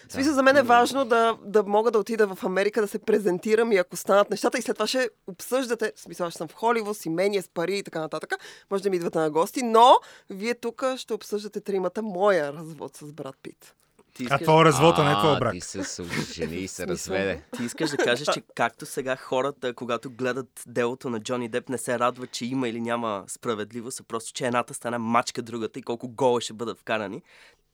[0.08, 2.98] В смисъл, за мен е важно да, да мога да отида в Америка, да се
[2.98, 6.52] презентирам и ако станат нещата и след това ще обсъждате, в смисъл, ще съм в
[6.52, 8.34] Холивуд, с имение, с пари и така нататък,
[8.70, 9.94] може да ми идвате на гости, но
[10.30, 13.74] вие тук ще обсъждате тримата моя развод с брат Пит.
[14.18, 15.52] Ти А искаш, това е развод, а не това А, брак.
[15.52, 17.42] Ти се съжени и се разведе.
[17.57, 21.78] ти искаш да кажеш, че както сега хората, когато гледат делото на Джони Деп, не
[21.78, 25.83] се радват, че има или няма справедливост, а просто, че едната стана мачка другата и
[25.83, 27.22] колко гола ще бъдат вкарани.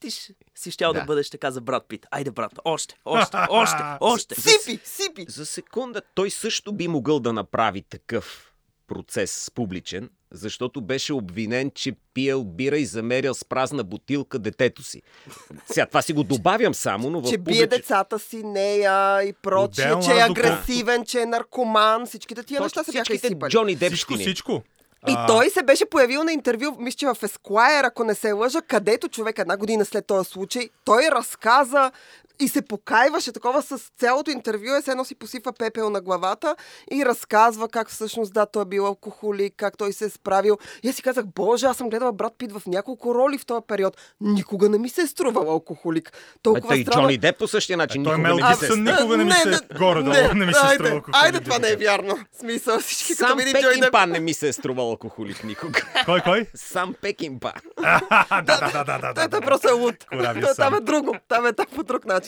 [0.01, 1.01] Ти ще, си щял да.
[1.01, 1.05] Да.
[1.05, 2.07] бъдеш така за брат Пит.
[2.11, 4.35] Айде, брат, още, още, още, още.
[4.41, 4.81] Сипи!
[4.85, 5.25] Сипи!
[5.29, 8.53] За секунда той също би могъл да направи такъв
[8.87, 15.03] процес публичен, защото беше обвинен, че пиел бира и замерял с празна бутилка детето си.
[15.67, 19.85] Сега това си го добавям само, но в че бие децата си, нея и прочие,
[19.85, 22.07] Отделно, че е агресивен, че е наркоман.
[22.07, 23.51] Всичките тия неща се бяха изсипали.
[23.51, 24.19] Джони Всичко, Депщини.
[24.19, 24.63] всичко.
[25.09, 28.33] И А, той се беше появил на интервю, мисля, че в Esquire, ако не се
[28.33, 31.93] лъжа, където човек една година след този случай, той разказа
[32.41, 36.57] и се покайваше такова с цялото интервю, е се едно си посипва пепел на главата
[36.93, 40.59] и разказва как всъщност да, той е бил алкохолик, как той се е справил.
[40.83, 43.61] И аз си казах, боже, аз съм гледала брат Пит в няколко роли в този
[43.69, 43.97] период.
[44.21, 46.13] Никога не ми се е струвал алкохолик.
[46.43, 47.03] Толкова той странно.
[47.03, 48.05] Джони Деп по същия начин.
[48.05, 49.59] Той никога Мел не се Гибсън е никога не ми се...
[49.79, 52.19] Горе-долу не ми се айде, струва алкохолик, Айде, да това не е вярно.
[52.41, 53.81] Смисъл, всички като Сам види Джони Деп.
[53.81, 55.81] Пекинпа не ми се е струвал алкохолик никога.
[56.05, 56.47] Кой, кой?
[56.55, 57.53] Сам Пекинпа.
[58.31, 59.47] А, да, да, да, да, да, Той, да.
[59.47, 59.95] просто е луд.
[60.57, 61.17] Там е друго.
[61.29, 62.24] Там е по друг начин.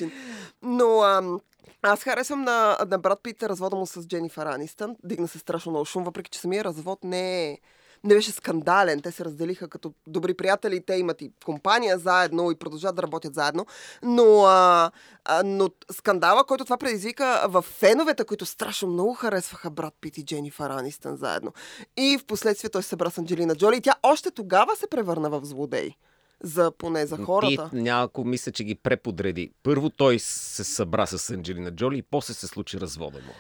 [0.63, 1.41] Но ам,
[1.83, 4.97] аз харесвам на, на брат Пит развода му с Дженифър Анистън.
[5.05, 7.59] Дигна се страшно много шум, въпреки че самия развод не е
[8.05, 9.03] не беше скандален.
[9.03, 10.85] Те се разделиха като добри приятели.
[10.87, 13.67] Те имат и компания заедно и продължават да работят заедно.
[14.03, 14.91] Но, а,
[15.25, 20.25] а, но скандала, който това предизвика в феновете, които страшно много харесваха брат Пит и
[20.25, 21.53] Дженифър Анистън заедно.
[21.97, 23.77] И в последствие той се събра с Анджелина Джоли.
[23.77, 25.95] И тя още тогава се превърна в злодей.
[26.43, 27.71] За, поне за хората.
[27.71, 29.51] Ти няколко мисля, че ги преподреди.
[29.63, 33.33] Първо той се събра с Анджелина Джоли и после се случи развода му.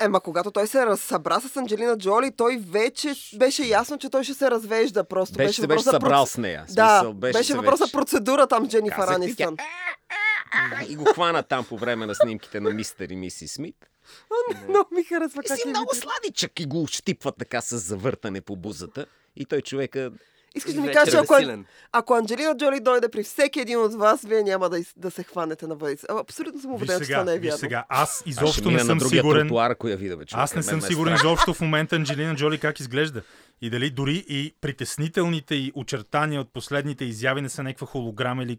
[0.00, 4.34] Ема, когато той се разсъбра с Анджелина Джоли, той вече беше ясно, че той ще
[4.34, 5.04] се развежда.
[5.04, 6.64] Просто Беше, беше, беше събрал проц- с нея.
[6.70, 9.56] Да, Смисъл, беше, се въпрос за процедура там Дженифър Казах Анистън.
[10.88, 13.76] И го хвана там по време на снимките на мистер и миси Смит.
[14.68, 18.40] Но ми харесва И как си е много сладичък и го щипва така с завъртане
[18.40, 19.06] по бузата.
[19.36, 20.10] И той човека...
[20.54, 21.34] Искаш да кажеш, е ако,
[21.92, 25.22] ако Анджелина Джоли дойде при всеки един от вас, вие няма да, из- да се
[25.22, 26.06] хванете на въдица.
[26.10, 27.58] А, Абсолютно съм Виж убедена, че това не е вярно.
[27.58, 29.48] сега, аз изобщо не съм сигурен.
[29.48, 30.24] тротуар, я видя, бе.
[30.32, 33.22] Аз не съм сигурен изобщо в момента Анджелина Джоли как изглежда.
[33.60, 38.58] И дали дори и притеснителните и очертания от последните изяви не са някаква холограма или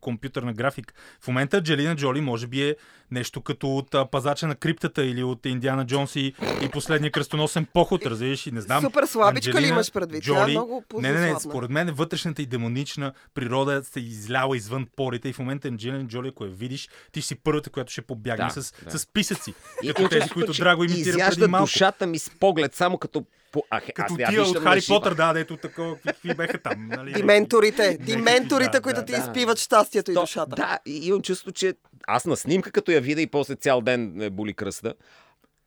[0.00, 0.94] компютърна графика.
[1.20, 2.76] В момента Анджелина Джоли може би е
[3.10, 7.66] нещо като от а, пазача на криптата или от Индиана Джонс и, и последния кръстоносен
[7.74, 8.82] поход, разбираш и не знам.
[8.82, 10.24] Супер слабичка ли имаш предвид?
[10.24, 14.56] Тя е Джоли, много не, не, не, според мен вътрешната и демонична природа се изляла
[14.56, 17.92] извън порите и в момента Анджелина Джоли, ако я видиш, ти ще си първата, която
[17.92, 18.98] ще побягне Да, с, да.
[18.98, 19.54] с писъци.
[19.82, 21.64] И Като тези, които Драго имитира преди малко.
[21.64, 23.24] душата ми с поглед, само като...
[23.52, 23.64] По...
[23.70, 24.80] Ах, Като тия от Хари.
[24.88, 26.88] Потър, да, дето такова, какви бяха там.
[26.88, 27.12] Нали?
[27.12, 29.18] Дименторите, дименторите, да, които да, ти да.
[29.18, 30.56] изпиват щастието и То- душата.
[30.56, 31.74] Да, и имам чувство, че
[32.06, 34.94] аз на снимка, като я видя и после цял ден ме боли кръста,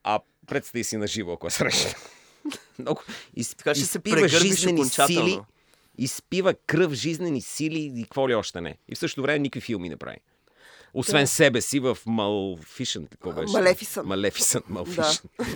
[0.04, 1.90] а представи си на живо, ако я срещна.
[2.78, 3.02] Много.
[3.36, 5.38] Из, Така ще се прегърбиш жизнени сили,
[5.98, 8.76] изпива кръв, жизнени сили и какво ли още не.
[8.88, 10.16] И в същото време никакви филми не прави.
[10.94, 13.08] Освен себе си в Maleficent.
[13.10, 13.52] Какво беше?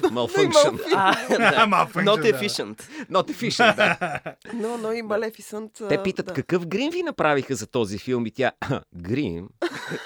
[0.02, 0.80] Malfunction.
[0.94, 1.66] А, да.
[1.66, 2.32] Malfunction, Not да.
[2.32, 2.82] efficient.
[3.10, 4.20] Not efficient, да.
[4.54, 5.72] Но, но и Малефисънт.
[5.88, 6.32] Те питат да.
[6.32, 8.52] какъв грим ви направиха за този филм и тя...
[8.96, 9.48] Грим?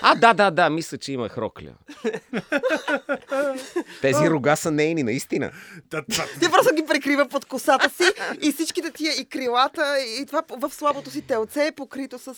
[0.03, 1.71] А, да, да, да, мисля, че има хрокля.
[4.01, 5.51] Тези рога са нейни, наистина.
[5.91, 8.05] Тя просто ги прикрива под косата си
[8.43, 12.35] и всичките тия и крилата и това в слабото си телце е покрито с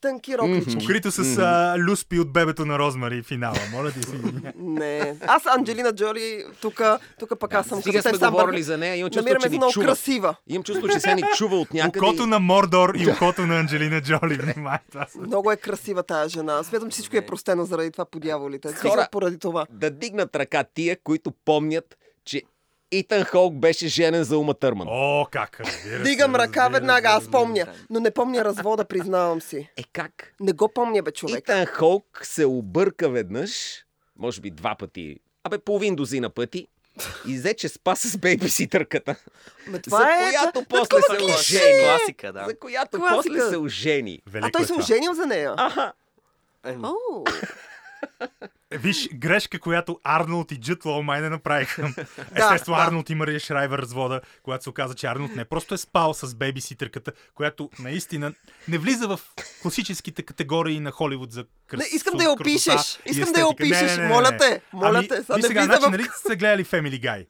[0.00, 0.78] тънки роклички.
[0.78, 1.78] Покрито с а,
[2.12, 3.56] люспи от бебето на Розмари финала.
[3.72, 4.12] Моля ти си.
[4.56, 5.14] Не.
[5.22, 6.80] Аз Анджелина Джоли, тук,
[7.18, 9.56] тук пък аз съм като сме сам говорили за нея, имам чувство, Намираме че ни
[9.56, 9.86] много чува.
[9.86, 10.34] красива.
[10.46, 11.98] Имам чувство, че се ни чува от някъде.
[12.00, 14.34] Окото на Мордор и окото на Анджелина Джоли.
[14.34, 15.06] Внимай, това.
[15.16, 16.62] Много е красива тая жена.
[16.62, 18.68] Смятам, че всичко е простено заради това по дяволите.
[18.68, 19.08] Хора- Хора...
[19.12, 19.66] поради това.
[19.70, 22.42] Да дигнат ръка тия, които помнят, че
[22.92, 24.88] Итан Холк беше женен за Ума Търман.
[24.90, 27.66] О, как разбира се, Дигам ръка разбира веднага, аз помня.
[27.90, 29.68] Но не помня развода, признавам си.
[29.76, 30.34] Е как?
[30.40, 31.38] Не го помня, бе, човек.
[31.38, 33.84] Итан Холк се обърка веднъж,
[34.18, 36.68] може би два пъти, абе половин дозина пъти,
[37.28, 39.16] и взе, че спа с бейбиситърката,
[39.66, 40.22] Ме, за това е...
[40.22, 41.56] която после такова се клише.
[41.56, 41.84] ожени.
[41.84, 42.44] Класика, да.
[42.48, 43.14] За която Класика.
[43.16, 44.22] после се ожени.
[44.26, 45.54] Велико А той е се оженил за нея.
[45.56, 45.92] Аха.
[46.66, 47.24] О,
[48.70, 51.94] Виж, грешка, която Арнолд и Джуд Лоу май не направиха.
[52.34, 52.82] Естествено, да.
[52.82, 56.34] Арнолд и Мария Шрайвер развода, когато се оказа, че Арнолд не просто е спал с
[56.34, 58.32] бейбиситърката, която наистина
[58.68, 59.20] не влиза в
[59.62, 61.88] класическите категории на Холивуд за красота.
[61.90, 62.98] Не, искам да я опишеш.
[63.06, 63.98] Искам да я опишеш.
[63.98, 67.26] Моля те, моля ами, те, сега не сега, значи, в- нали сте гледали Family Guy?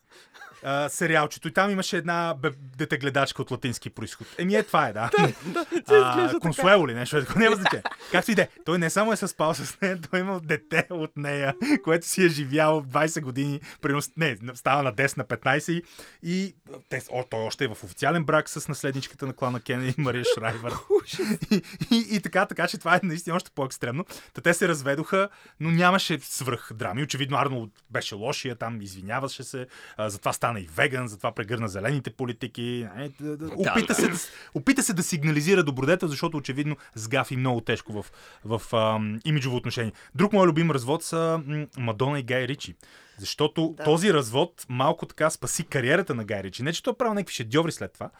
[0.89, 1.49] Сериалчето.
[1.49, 4.27] И там имаше една бе- детегледачка от латински происход.
[4.39, 5.11] Еми е, това е, да.
[5.89, 7.83] а, консуело ли нещо, няма значение.
[8.13, 8.49] Както и да е.
[8.65, 12.25] Той не само е съспал с нея, той е имал дете от нея, което си
[12.25, 15.83] е живял 20 години, примерно, не, става на 10 на 15
[16.23, 16.55] и,
[16.89, 20.73] те, о, той още е в официален брак с наследничката на клана Кенеди Мария Шрайвер.
[21.51, 24.05] и, и, и, така, така, че това е наистина още по-екстремно.
[24.35, 25.29] Та те се разведоха,
[25.61, 27.03] но нямаше свръх драми.
[27.03, 32.11] Очевидно Арнолд беше лошия там, извиняваше се, а, затова стана и веган, затова прегърна зелените
[32.11, 32.87] политики.
[32.99, 33.11] Е,
[33.57, 33.95] опита.
[33.95, 34.11] Се,
[34.55, 38.07] опита се да сигнализира добродетел, защото очевидно сгафи много тежко в,
[38.45, 38.61] в
[39.25, 39.93] имиджово отношение.
[40.15, 41.41] Друг мой любим развод са
[41.79, 42.75] Мадона и Гай Ричи.
[43.23, 43.85] Защото да.
[43.85, 46.63] този развод малко така спаси кариерата на Гай Ричи.
[46.63, 48.11] Не, че той е правил някакви шедьоври след това,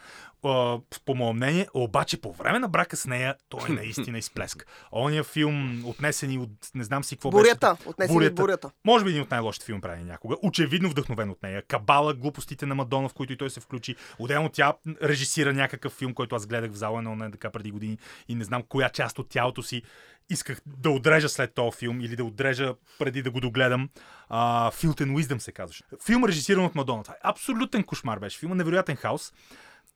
[0.43, 4.65] а, по мое мнение, обаче по време на брака с нея той наистина изплеска.
[4.91, 7.75] Ония филм, отнесени от не знам си какво Бурята.
[7.79, 7.89] беше.
[7.89, 8.71] Отнесени от бурята.
[8.85, 10.35] Може би един от най-лошите филми прави някога.
[10.43, 11.63] Очевидно вдъхновен от нея.
[11.67, 13.95] Кабала, глупостите на Мадона, в които и той се включи.
[14.19, 18.35] Отделно тя режисира някакъв филм, който аз гледах в зала на така преди години и
[18.35, 19.81] не знам коя част от тялото си
[20.29, 23.89] исках да отрежа след този филм или да отрежа преди да го догледам.
[24.31, 25.83] Uh, Filth and Wisdom се казваше.
[26.05, 27.03] Филм режисиран от Мадона.
[27.03, 28.39] Това е абсолютен кошмар беше.
[28.39, 29.33] Филма невероятен хаос.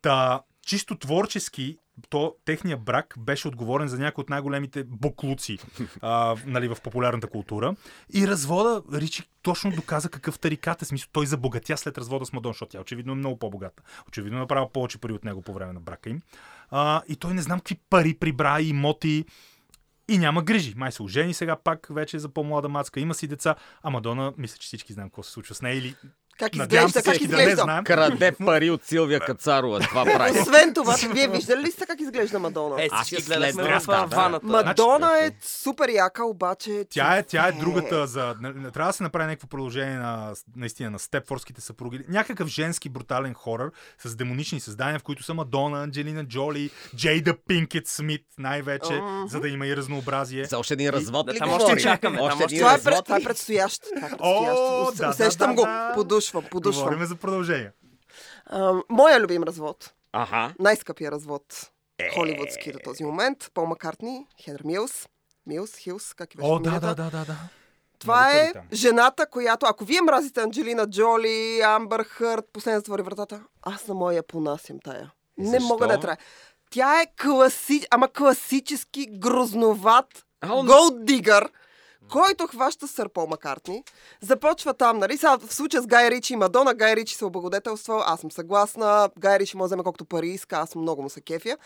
[0.01, 1.77] Та, чисто творчески,
[2.09, 5.57] то, техния брак беше отговорен за някои от най-големите буклуци
[6.01, 7.75] а, нали, в популярната култура.
[8.13, 10.85] И развода, Ричи точно доказа какъв тарикат е.
[10.85, 13.83] Смисъл, той забогатя след развода с Мадон, защото тя очевидно е много по-богата.
[14.07, 16.21] Очевидно е направил повече пари от него по време на брака им.
[16.69, 19.25] А, и той не знам какви пари прибра, имоти
[20.07, 20.73] и няма грижи.
[20.75, 22.99] Май се ожени сега пак вече за по-млада мацка.
[22.99, 23.55] Има си деца.
[23.83, 25.75] А Мадона, мисля, че всички знаем какво се случва с нея.
[25.75, 25.95] Или
[26.39, 27.61] Как надявам изглежда, как да изглежда.
[27.63, 27.83] знаем.
[27.83, 29.79] Краде пари от Силвия Кацарова.
[29.79, 30.39] Това прави.
[30.39, 32.83] Освен това, вие виждали ли сте как изглежда Мадона?
[32.83, 34.15] Е, Аз ще гледахме в да, да.
[34.15, 34.45] ваната.
[34.45, 36.85] Мадона е супер яка, обаче...
[36.89, 38.35] Тя е, тя е другата за...
[38.73, 41.99] Трябва да се направи някакво продължение на, наистина, на Степфорските съпруги.
[42.09, 47.87] Някакъв женски брутален хорър с демонични създания, в които са Мадона, Анджелина Джоли, Джейда Пинкет
[47.87, 50.45] Смит най-вече, за да има и разнообразие.
[50.45, 53.81] За още един развод Да, там още чакаме, там Още Това е, това е предстоящ.
[53.95, 54.97] Това е О, предстоящ.
[54.97, 55.61] да, Усещам да, го.
[55.61, 55.91] да.
[56.31, 56.83] Подушвам, подушвам.
[56.83, 57.71] Говориме за продължение.
[58.45, 59.93] А, моя любим развод.
[60.13, 60.53] Аха.
[60.59, 61.71] Най-скъпия развод.
[62.15, 63.51] Холивудски до този момент.
[63.53, 65.07] Пол Маккартни, Хедър Милс.
[65.47, 67.37] Милс, Хилс, как и беше О, да, да, да, да, да.
[67.99, 73.43] Това Много е жената, която, ако вие мразите Анджелина Джоли, Амбър Хърт, последна затвори вратата,
[73.61, 75.11] аз на моя понасям тая.
[75.37, 75.67] Не Защо?
[75.67, 76.17] мога да я трая.
[76.69, 77.87] Тя е класи...
[77.91, 81.49] ама класически грозноват голд дигър,
[82.11, 83.83] който хваща сър Пол Маккартни,
[84.21, 85.17] започва там, нали?
[85.17, 89.09] Сега в случая с Гай Ричи и Мадона, Гай Ричи се облагодетелства, аз съм съгласна,
[89.19, 91.57] Гай Ричи може да вземе колкото пари иска, аз много му се кефя.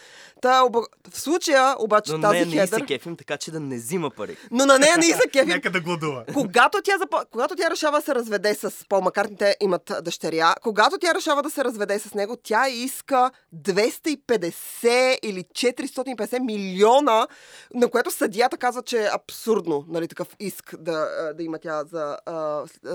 [0.42, 0.82] Та, обла...
[1.10, 2.80] В случая, обаче, Но тази не, не хедър...
[2.80, 4.38] се кефим, така че да не взима пари.
[4.52, 6.26] Но на нея не се кефи, Нека да гладува.
[6.34, 7.18] когато тя, запо...
[7.32, 11.44] когато тя решава да се разведе с Пол Маккартни, те имат дъщеря, когато тя решава
[11.44, 17.28] да се разведе с него, тя иска 250 или 450 милиона,
[17.74, 22.18] на което съдията казва, че е абсурдно, нали, такъв иск да, да има тя за,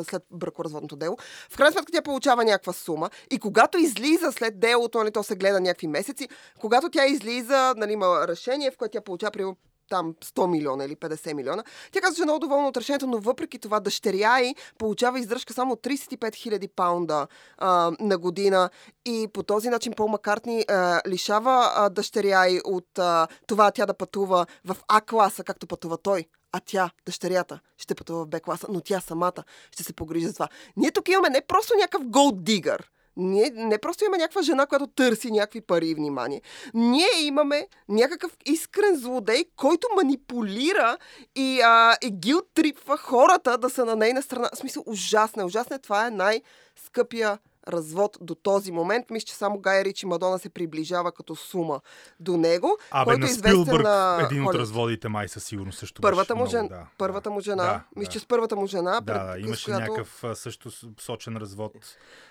[0.09, 1.17] след бракоразводното дело.
[1.51, 5.37] В крайна сметка тя получава някаква сума и когато излиза след делото, нали, то се
[5.37, 6.29] гледа някакви месеци,
[6.61, 9.57] когато тя излиза, нали, има решение, в което тя получава примерно
[9.89, 11.65] там 100 милиона или 50 милиона.
[11.93, 15.53] Тя каза, че е много доволна от решението, но въпреки това дъщеря й получава издръжка
[15.53, 17.27] само 35 хиляди паунда
[17.59, 18.71] а, на година
[19.05, 23.87] и по този начин Пол Маккартни а, лишава а, дъщеря й от а, това тя
[23.87, 26.27] да пътува в А-класа, както пътува той.
[26.57, 30.49] А тя, дъщерята, ще пътува в Б-класа, но тя самата ще се погрижи за това.
[30.77, 34.87] Ние тук имаме не просто някакъв голд дигър, ние не просто имаме някаква жена, която
[34.87, 36.43] търси някакви пари и внимание.
[36.75, 40.99] Ние имаме някакъв искрен злодей, който манипулира
[41.35, 44.51] и, а, и гилтрипва хората да са на нейна страна.
[44.55, 45.45] В смисъл, ужасно е.
[45.45, 45.79] Ужасно е.
[45.79, 49.11] Това е най-скъпия развод до този момент.
[49.11, 51.81] Мисля, че само Гай Рич и Мадона се приближава като сума
[52.21, 52.79] до него.
[52.91, 56.35] Абе, който на е известен Спилбърг на един от разводите май със сигурност също Първата
[56.35, 56.69] му, много, жен...
[56.69, 57.35] да, първата да.
[57.35, 57.65] му жена.
[57.65, 58.13] Да, Мисля, да.
[58.13, 59.01] че с първата му жена.
[59.01, 59.81] Да, пред- да, имаше която...
[59.81, 61.73] някакъв също сочен развод.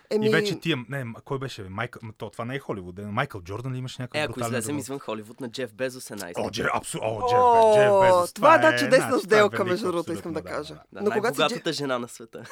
[0.09, 0.27] Еми...
[0.27, 0.77] И вече тия...
[0.89, 1.63] Не, кой беше?
[1.63, 1.69] бе?
[1.69, 1.99] Майкъл...
[2.03, 2.99] ма То, това не е Холивуд.
[2.99, 3.01] е.
[3.01, 6.33] Майкъл Джордан ли имаше някакъв Е, ако излезем извън Холивуд на Джеф Безос е най
[6.37, 7.09] О, Джеф, абсолютно.
[7.09, 8.33] О, Джеф, Бе- Джеф Безос.
[8.33, 10.75] това е да, чудесна значи, това е сделка, велико, между другото, искам да кажа.
[10.91, 12.43] Да, Но когато жена на света.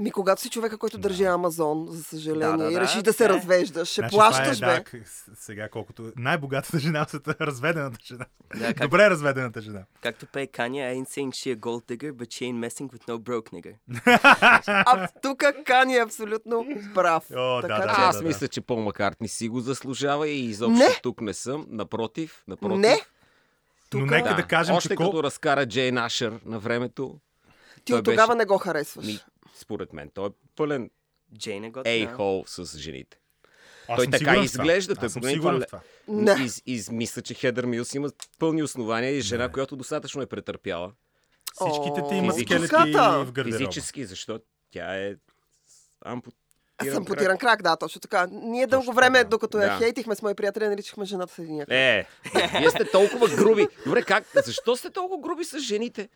[0.00, 3.12] Ми, когато си човека, който държи Амазон, за съжаление, Да, да, и да, решиш да
[3.12, 3.36] се така е.
[3.36, 4.84] развеждаш, ще Значи, плащаш, е, бе.
[4.92, 5.04] Да,
[5.36, 8.26] сега колкото най-богатата жена в света, разведената жена.
[8.56, 9.84] Да, как, Добре разведената жена.
[10.02, 13.08] както пее Kanye, I ain't saying she a gold digger, but she ain't messing with
[13.08, 13.74] no broke nigger.
[14.66, 17.24] А тук Кани е абсолютно прав.
[17.32, 18.00] О, да, така да, че...
[18.00, 18.24] Аз да.
[18.24, 21.00] мисля, че Пол Маккартни си го заслужава и изобщо Не.
[21.02, 21.66] тук не съм.
[21.68, 22.78] Напротив, напротив.
[22.78, 23.00] Не,
[23.94, 25.22] Но Тука- нека да, кажем, Още че като кол...
[25.22, 27.18] разкара Джейн Ашър на времето,
[27.84, 29.06] ти от тогава беше- не го харесваш.
[29.06, 29.18] ми,
[29.54, 30.90] според мен, той е пълен
[31.38, 33.20] Джейн е ей-хол с жените.
[33.88, 36.34] Аз той съм така изглежда, той Аз съм поне сигурен това в това.
[36.36, 36.44] Не.
[36.44, 40.92] Из, из, мисля, че Хедър Милс има пълни основания и жена, която достатъчно е претърпяла.
[41.54, 43.58] Всичките ти имат скелети в гардероба.
[43.58, 45.14] Физически, защото тя е
[46.04, 46.38] ампутиран
[46.78, 48.26] Аз съм потиран крак, да, точно така.
[48.30, 49.30] Ние дълго Точно време, да.
[49.30, 49.78] докато я Да.
[49.78, 51.60] хейтихме с мои приятели, наричахме жената с един.
[51.60, 52.06] Е,
[52.58, 53.68] вие сте толкова груби.
[53.86, 54.24] Добре, как?
[54.44, 56.08] Защо сте толкова груби с жените?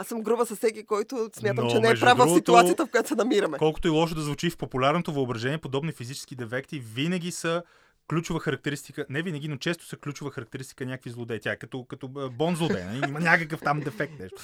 [0.00, 2.36] Аз съм груба с всеки, който смятам, Но, че не е между прав в другото-
[2.36, 3.58] ситуацията, в която се намираме.
[3.58, 7.62] Колкото и лошо да звучи в популярното въображение, подобни физически дефекти винаги са
[8.10, 11.40] ключова характеристика, не винаги, но често са ключова характеристика някакви злодеи.
[11.40, 13.08] Тя е като, като бон злодей, нали?
[13.08, 14.42] има някакъв там дефект нещо.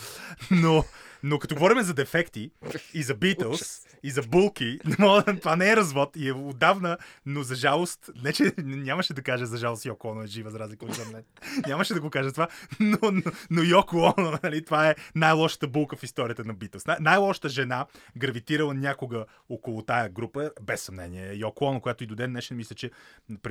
[0.51, 0.85] Но,
[1.23, 2.51] но като говорим за дефекти
[2.95, 4.79] и за Beatles, и за булки,
[5.41, 9.47] това не е развод и е отдавна, но за жалост, не че нямаше да кажа
[9.47, 11.25] за жалост Йоко Оно е жива, за разлика от мен.
[11.67, 12.49] Нямаше да го кажа това,
[12.81, 16.87] но, но, но Йоко Оно, нали, това е най-лошата булка в историята на Beatles.
[16.87, 22.15] Най- най-лошата жена, гравитирала някога около тая група, без съмнение, Йоко Оно, която и до
[22.15, 22.91] ден днешен мисля, че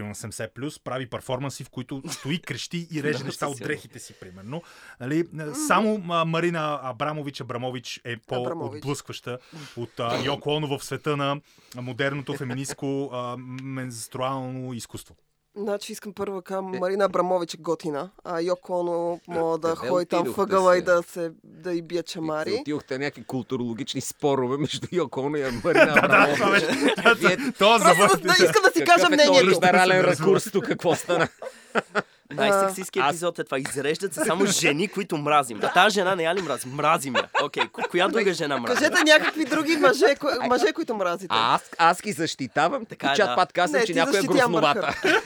[0.06, 4.00] примерно 70 плюс прави перформанси, в които стои, крещи и реже Да, неща от дрехите
[4.00, 4.62] си, примерно.
[5.00, 5.24] Нали,
[5.68, 9.38] само а, Марина Абрамович Абрамович е по-отблъскваща
[9.78, 11.42] от а, Йоко Оно в света на
[11.76, 15.16] модерното феминистко а, менструално изкуство.
[15.58, 20.06] Значи искам първо към Марина Абрамович е готина, а Йоко Оно мога да къде ходи
[20.06, 22.58] там в отидохте ъгъла и да, се, да и бие чамари.
[22.62, 25.94] Отидохте някакви културологични спорове между Йоко Оно и Марина
[26.52, 26.68] беше.
[27.16, 29.60] Вие- То за Просто да, да, искам да си кажа Какъв е този мнението.
[29.60, 30.66] Да се ракурс тук?
[30.66, 31.28] Какво стана?
[32.32, 33.60] Най-сексистски епизод е това.
[33.60, 35.60] Изреждат се само жени, които мразим.
[35.64, 36.68] А тази жена не я ли мрази?
[36.68, 37.30] Мразим я.
[37.44, 38.80] Окей, ко- коя друга жена мрази?
[38.80, 41.28] Кажете някакви други мъже, ко- мъже които мразите.
[41.30, 42.86] А аз, аз ги защитавам.
[42.86, 43.36] Така е, и чат да.
[43.36, 44.96] пат казвам, че някой е грозновата.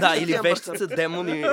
[0.00, 1.44] Да, или вещица, демони.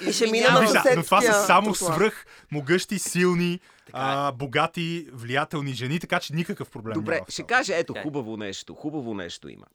[0.00, 3.98] И ще Ми мина на да, но това са съседския само свръх, могъщи, силни, Така
[3.98, 4.02] е.
[4.04, 7.24] а, богати, влиятелни жени, така че никакъв проблем Добре, няма.
[7.28, 8.02] в ще кажа, ето, Окей.
[8.02, 9.66] хубаво нещо, хубаво нещо има.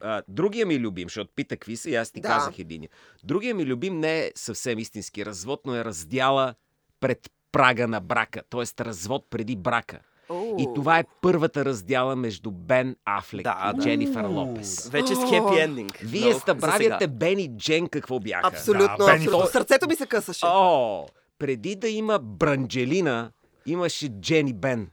[0.00, 2.28] А, другия ми любим, защото пита какви са и аз ти Да.
[2.28, 2.88] казах един.
[3.24, 6.54] Другия ми любим не е съвсем истински развод, но е раздяла
[7.00, 7.18] пред
[7.52, 8.84] прага на брака, т.е.
[8.84, 9.98] развод преди брака.
[10.28, 10.56] О.
[10.58, 13.82] И това е първата раздяла между Бен Афлек Да, и да.
[13.82, 14.88] Дженифър Лопес.
[14.88, 15.92] Вече с хепи ендинг.
[15.94, 18.48] Вие сте бравите Бен и Джен какво бяха?
[18.48, 19.38] Абсолютно, Да, абсолютно.
[19.38, 20.46] Бени- Сърцето ми се късаше.
[20.46, 21.06] О,
[21.38, 23.30] преди да има Бранджелина,
[23.66, 24.90] имаше Джени Бен.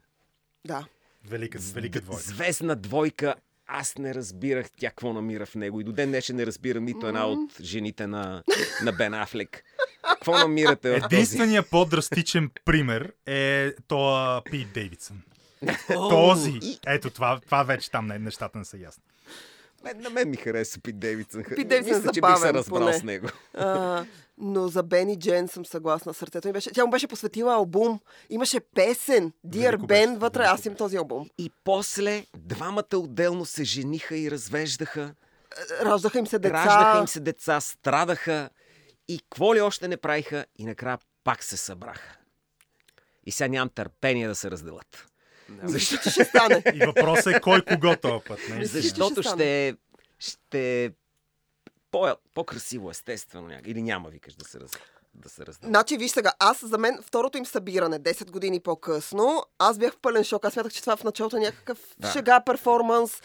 [0.65, 0.85] Да.
[1.25, 2.21] Велика, велика двойка.
[2.21, 3.35] Звездна двойка.
[3.67, 5.81] Аз не разбирах тя какво намира в него.
[5.81, 8.43] И до ден днешен не разбирам нито една от жените на,
[8.83, 9.63] на Бен Афлек.
[10.09, 11.15] Какво намирате в този?
[11.15, 15.21] Единственият по-драстичен пример е тоя Пит Дейвидсън.
[15.87, 16.79] Този.
[16.87, 19.03] Ето това, това вече там не, нещата не са ясни.
[19.87, 21.43] Мен, на мен ми хареса Пит Дейвидсън.
[21.55, 22.93] Пит Дейвидсън е Мисля, че би се разбрал поне.
[22.93, 23.27] с него.
[23.53, 24.05] А,
[24.37, 26.13] но за Бени Джен съм съгласна.
[26.13, 26.71] Сърцето ми беше.
[26.71, 27.99] Тя му беше посветила албум.
[28.29, 29.31] Имаше песен.
[29.47, 30.43] Dear Ben беше, вътре.
[30.43, 31.29] Аз имам този албум.
[31.37, 35.13] И после двамата отделно се жениха и развеждаха.
[35.81, 36.55] Е, Раждаха им се деца.
[36.55, 38.49] Раждаха им се деца, страдаха
[39.07, 42.17] и какво ли още не правиха и накрая пак се събраха.
[43.25, 45.05] И сега нямам търпение да се разделят.
[45.63, 46.63] Защо че ще стане?
[46.73, 48.39] И въпросът е кой кого този път.
[48.49, 48.65] Не?
[48.65, 49.75] Защото ще ще,
[50.19, 50.89] ще е
[51.91, 53.47] по, по-красиво, естествено.
[53.47, 53.67] някак.
[53.67, 54.89] Или няма, викаш, да се разделят.
[55.13, 55.69] да се разделят.
[55.69, 59.97] Значи, виж сега, аз за мен второто им събиране, 10 години по-късно, аз бях в
[59.97, 60.45] пълен шок.
[60.45, 62.11] Аз смятах, че това в началото е някакъв Да.
[62.11, 63.21] шега перформанс,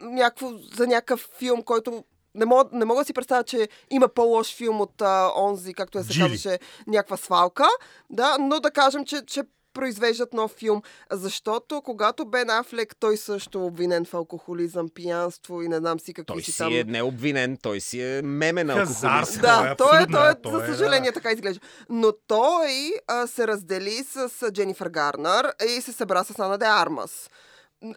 [0.00, 2.04] някакво, за някакъв филм, който
[2.34, 5.98] не мога, не мога да си представя, че има по-лош филм от а, онзи, както
[5.98, 6.22] е се Джили.
[6.22, 7.64] казваше, някаква свалка.
[8.10, 9.42] Да, но да кажем, че, че
[9.76, 10.82] произвеждат нов филм.
[11.10, 16.14] Защото когато Бен Афлек, той също е обвинен в алкохолизъм, пиянство и не знам си
[16.14, 16.72] какви Той си си там...
[16.72, 19.40] е необвинен, той си е меме на алкохолизъм.
[19.42, 21.14] Да, Той той е е, той е, той за е, съжаление, да.
[21.14, 21.60] така изглежда.
[21.88, 26.66] Но той а, се раздели с а, Дженифър Гарнер и се събра с Ана Де
[26.68, 27.30] Армас.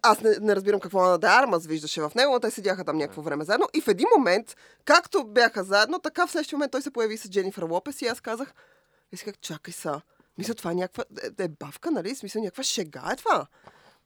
[0.02, 2.98] Аз не, не разбирам какво Ана Де Армас виждаше в него, но те седяха там
[2.98, 3.68] някакво време заедно.
[3.74, 4.56] И в един момент,
[4.86, 8.22] както бяха заедно, така в следващия момент той се появи с Дженифър Лопес и аз
[8.22, 8.54] казах,
[9.12, 10.02] и си казах, чакай са,
[10.40, 11.04] мисля, това е някаква,
[11.40, 12.16] е, е бавка, нали?
[12.16, 13.48] Смисъл, някаква шега е това.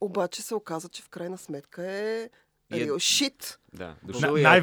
[0.01, 2.29] Обаче се оказа, че в крайна сметка е
[2.71, 3.57] е- real shit.
[3.73, 4.61] Да, дошъл е най-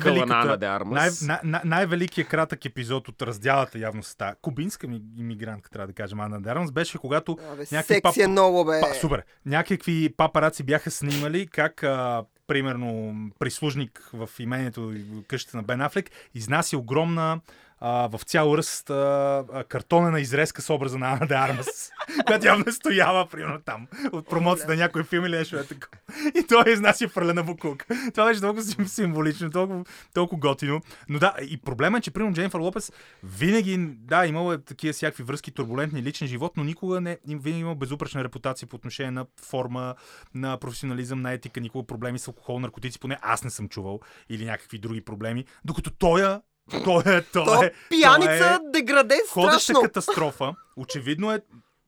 [0.62, 1.20] Армас.
[1.22, 5.92] най- най- най-великият кратък епизод от разделата явно с тази кубинска ми- иммигрантка, трябва да
[5.92, 8.80] кажем, Ана Дармс, беше когато Абе, някакви секси е много, бе.
[8.80, 9.24] Па, супер.
[9.46, 16.10] Някакви папараци бяха снимали как, а, примерно, прислужник в имението и къщата на Бен Афлек
[16.34, 17.40] изнася огромна
[17.80, 21.90] а, в цял ръст а, а, картонена изрезка с образа на Ана де Армас,
[22.26, 25.98] която явно стояла, примерно там, от промоцията на някой филм или нещо е такова.
[26.34, 27.84] И той изнася фърлена буклук.
[28.14, 30.80] Това беше толкова сим- символично, толкова, толкова готино.
[31.08, 35.22] Но да, и проблема е, че, примерно, Дженнифър Лопес винаги, да, имала е такива всякакви
[35.22, 39.94] връзки, турбулентни личен живот, но никога не, винаги има безупречна репутация по отношение на форма,
[40.34, 44.44] на професионализъм, на етика, никога проблеми с алкохол, наркотици, поне аз не съм чувал, или
[44.44, 46.40] някакви други проблеми, докато той
[46.84, 49.82] той е, той То е, пияница, той е деграде, ходеща страшно.
[49.82, 50.54] катастрофа.
[50.76, 51.40] Очевидно е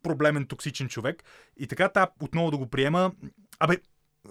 [0.02, 1.24] проблемен, токсичен човек.
[1.56, 3.12] И така та отново да го приема.
[3.58, 3.76] Абе,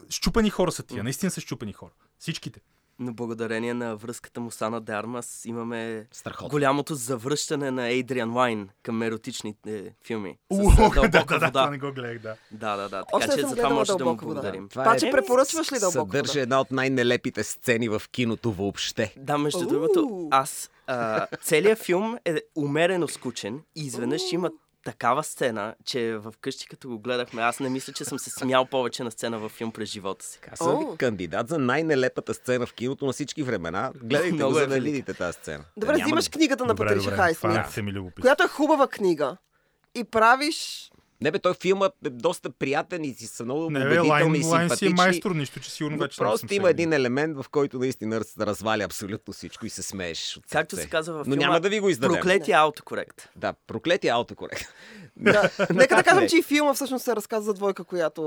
[0.09, 1.03] щупени хора са тия.
[1.03, 1.91] Наистина са щупени хора.
[2.19, 2.59] Всичките.
[3.01, 6.49] Но благодарение на връзката му с Ана Дармас имаме Страхотно.
[6.49, 10.37] голямото завръщане на Ейдриан Лайн към еротичните филми.
[10.49, 11.69] Ух, а, да, да, дълбока да, това вода.
[11.69, 12.35] не го гледах, да.
[12.51, 13.03] Да, да, да.
[13.13, 14.25] Още Така не че за това може да му вода.
[14.25, 14.69] благодарим.
[14.69, 16.41] Това Паче е- препоръчваш ли дълбоко Съдържа вода?
[16.41, 19.13] една от най-нелепите сцени в киното въобще.
[19.17, 24.51] Да, между другото, аз а, целият филм е умерено скучен и изведнъж има
[24.83, 28.65] такава сцена, че в къщи като го гледахме, аз не мисля, че съм се смял
[28.65, 30.39] повече на сцена във филм през живота си.
[30.51, 33.91] Аз съм кандидат за най-нелепата сцена в киното на всички времена.
[33.95, 35.63] Гледайте го, Много за е да видите тази сцена.
[35.77, 37.11] Добре, Няма взимаш да- книгата на Патриша.
[37.11, 38.21] Хайсмит, Това се ми любопитно.
[38.21, 39.37] която е хубава книга.
[39.95, 40.90] И правиш...
[41.21, 44.43] Не бе, той филмът е доста приятен и си са много Не, бе, Лайн, и
[44.43, 47.79] Лайн си е майстор, нищо, че сигурно Но вече просто има един елемент, в който
[47.79, 51.35] наистина раз- разваля абсолютно всичко и се смееш от Както се казва в Но филма,
[51.37, 52.15] няма да ви го издадем.
[52.15, 53.29] проклетия аутокорект.
[53.35, 54.61] Да, проклетия аутокорект.
[55.17, 55.49] Да.
[55.69, 58.21] Нека да кажем, че и филма всъщност се разказва за двойка, която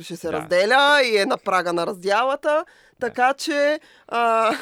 [0.00, 0.32] ще се Да.
[0.32, 2.64] разделя и е на прага на раздялата.
[3.00, 3.80] Така че...
[4.08, 4.52] А...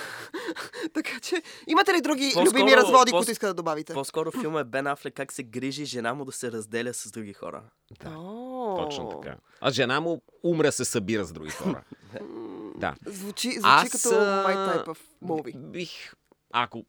[0.95, 1.43] така че...
[1.67, 3.95] Имате ли други По-скоро- любими разводи, по- които искате да добавите?
[3.95, 7.33] По-скоро филма е Бен Афлек как се грижи жена му да се разделя с други
[7.33, 7.63] хора.
[8.05, 9.37] Да, О, точно така.
[9.61, 11.83] А жена му умре се събира с други хора.
[12.77, 12.95] да.
[13.07, 15.59] Звучи, звучи Аз, като my type of movie.
[15.71, 16.15] Бих,
[16.53, 16.85] ако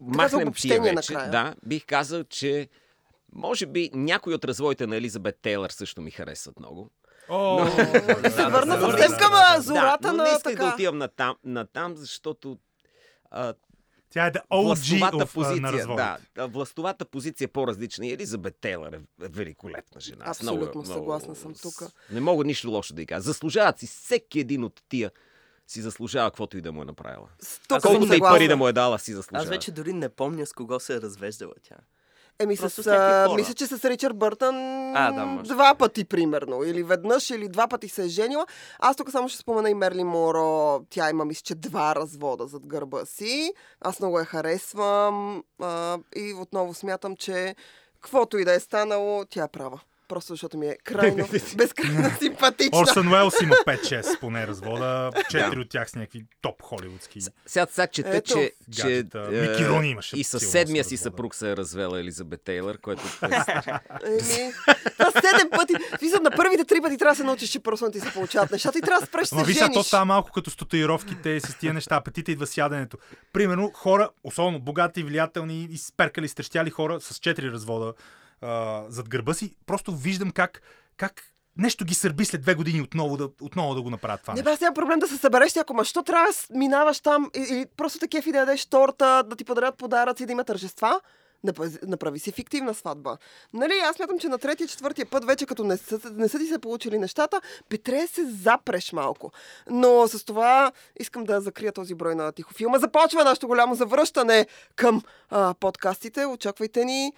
[0.00, 1.30] махнем тия вече, накрая.
[1.30, 2.68] да, бих казал, че
[3.32, 6.90] може би някои от развоите на Елизабет Тейлър също ми харесват много.
[7.28, 7.64] О,
[8.22, 10.74] Да се върна съвсем да, към зората на не исках да така.
[10.74, 12.58] отивам на там, на там защото
[14.10, 18.06] Тя е да OG властовата of, а, позиция, на да, властовата позиция е по-различна.
[18.06, 20.16] И Елизабет Тейлър е е великолепна жена.
[20.16, 21.82] Много- Абсолютно много- съгласна съм тук.
[22.10, 23.20] Не мога нищо лошо да й кажа.
[23.20, 25.10] Заслужават си всеки един от тия
[25.66, 27.28] си заслужава каквото и да му е направила.
[27.82, 29.42] Колкото и пари да му е дала, си заслужава.
[29.42, 31.76] Аз вече дори не помня с кого се е развеждала тя.
[32.38, 34.56] Еми, Просто с, а, мисля, че с Ричард Бъртън
[34.96, 35.48] А, да, може.
[35.48, 36.64] два пъти, примерно.
[36.64, 38.46] Или веднъж, или два пъти се е женила.
[38.78, 40.80] Аз тук само ще спомена и Мерли Моро.
[40.90, 43.52] Тя има, мисля, че два развода зад гърба си.
[43.80, 45.42] Аз много я харесвам.
[45.62, 47.54] А, и отново смятам, че
[48.00, 49.80] каквото и да е станало, тя е права.
[50.08, 52.78] Просто защото ми е крайно, безкрайно симпатична.
[52.78, 55.10] Орсън Уелс има 5-6 поне развода.
[55.14, 57.20] 4 от тях с някакви топ холивудски.
[57.46, 58.32] Сега, сега чета, Ето.
[58.32, 62.42] че, че е, Мики Рони имаше и със седмия си съпруг се е развела Елизабет
[62.44, 63.26] Тейлър, което е
[64.06, 64.52] Еми,
[64.98, 65.74] това седем пъти.
[66.00, 68.50] Виждам, на първите три пъти трябва да се научиш, че просто не ти се получават
[68.50, 69.86] нещата и трябва да спреш се виж, сега, то жениш.
[69.86, 71.96] става малко като с татуировките и с тия неща.
[71.96, 72.98] Апетита идва с яденето.
[73.32, 77.94] Примерно, хора, особено богати, влиятелни, изперкали, стрещяли хора с 4 развода
[78.40, 80.62] а, зад гърба си, просто виждам как,
[80.96, 81.22] как
[81.58, 84.34] нещо ги сърби след две години отново да, отново да го направят това.
[84.34, 87.30] Не, бе, нямам проблем да се събереш с някой, ма що трябва да минаваш там
[87.36, 91.00] и, и просто кефи да ядеш торта, да ти подарят подаръци, да има тържества?
[91.82, 93.16] Направи, си фиктивна сватба.
[93.52, 96.46] Нали, аз мятам, че на третия, четвъртия път, вече като не са, не са ти
[96.46, 99.32] се получили нещата, би трябва да се запреш малко.
[99.70, 102.78] Но с това искам да закрия този брой на Тихофилма.
[102.78, 106.26] Започва нашето голямо завръщане към а, подкастите.
[106.26, 107.12] Очаквайте ни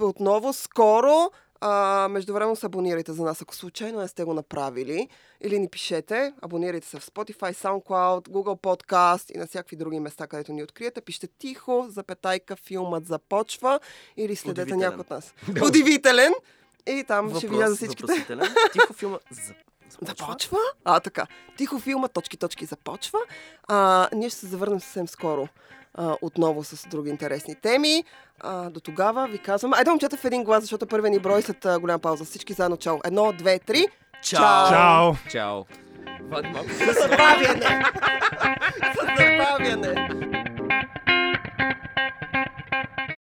[0.00, 1.30] отново скоро.
[1.66, 5.08] А, междувременно се абонирайте за нас, ако случайно не сте го направили.
[5.40, 6.32] Или ни пишете.
[6.42, 11.00] Абонирайте се в Spotify, SoundCloud, Google Podcast и на всякакви други места, където ни откриете.
[11.00, 13.80] Пишете тихо, запетайка, филмът започва.
[14.16, 15.34] Или следете някой от нас.
[15.68, 16.32] Удивителен!
[16.86, 18.26] И там ще Въпрос, видя за всичките.
[18.72, 19.54] Тихо филма за...
[20.02, 20.58] Започва?
[20.84, 21.26] А, така.
[21.56, 23.18] Тихо филма, точки, точки, започва.
[23.68, 25.48] А, ние ще се завърнем съвсем скоро
[25.94, 28.04] а, отново с други интересни теми.
[28.40, 29.72] А, до тогава ви казвам...
[29.72, 32.24] Айде, момчета, в един глас, защото първият ни брой след а, голяма пауза.
[32.24, 32.98] Всички заедно чао.
[33.04, 33.86] Едно, две, три.
[34.22, 34.68] Чао!
[34.68, 35.14] Чао!
[35.30, 35.64] Чао!
[36.68, 37.84] С забавяне!
[38.92, 40.08] С забавяне!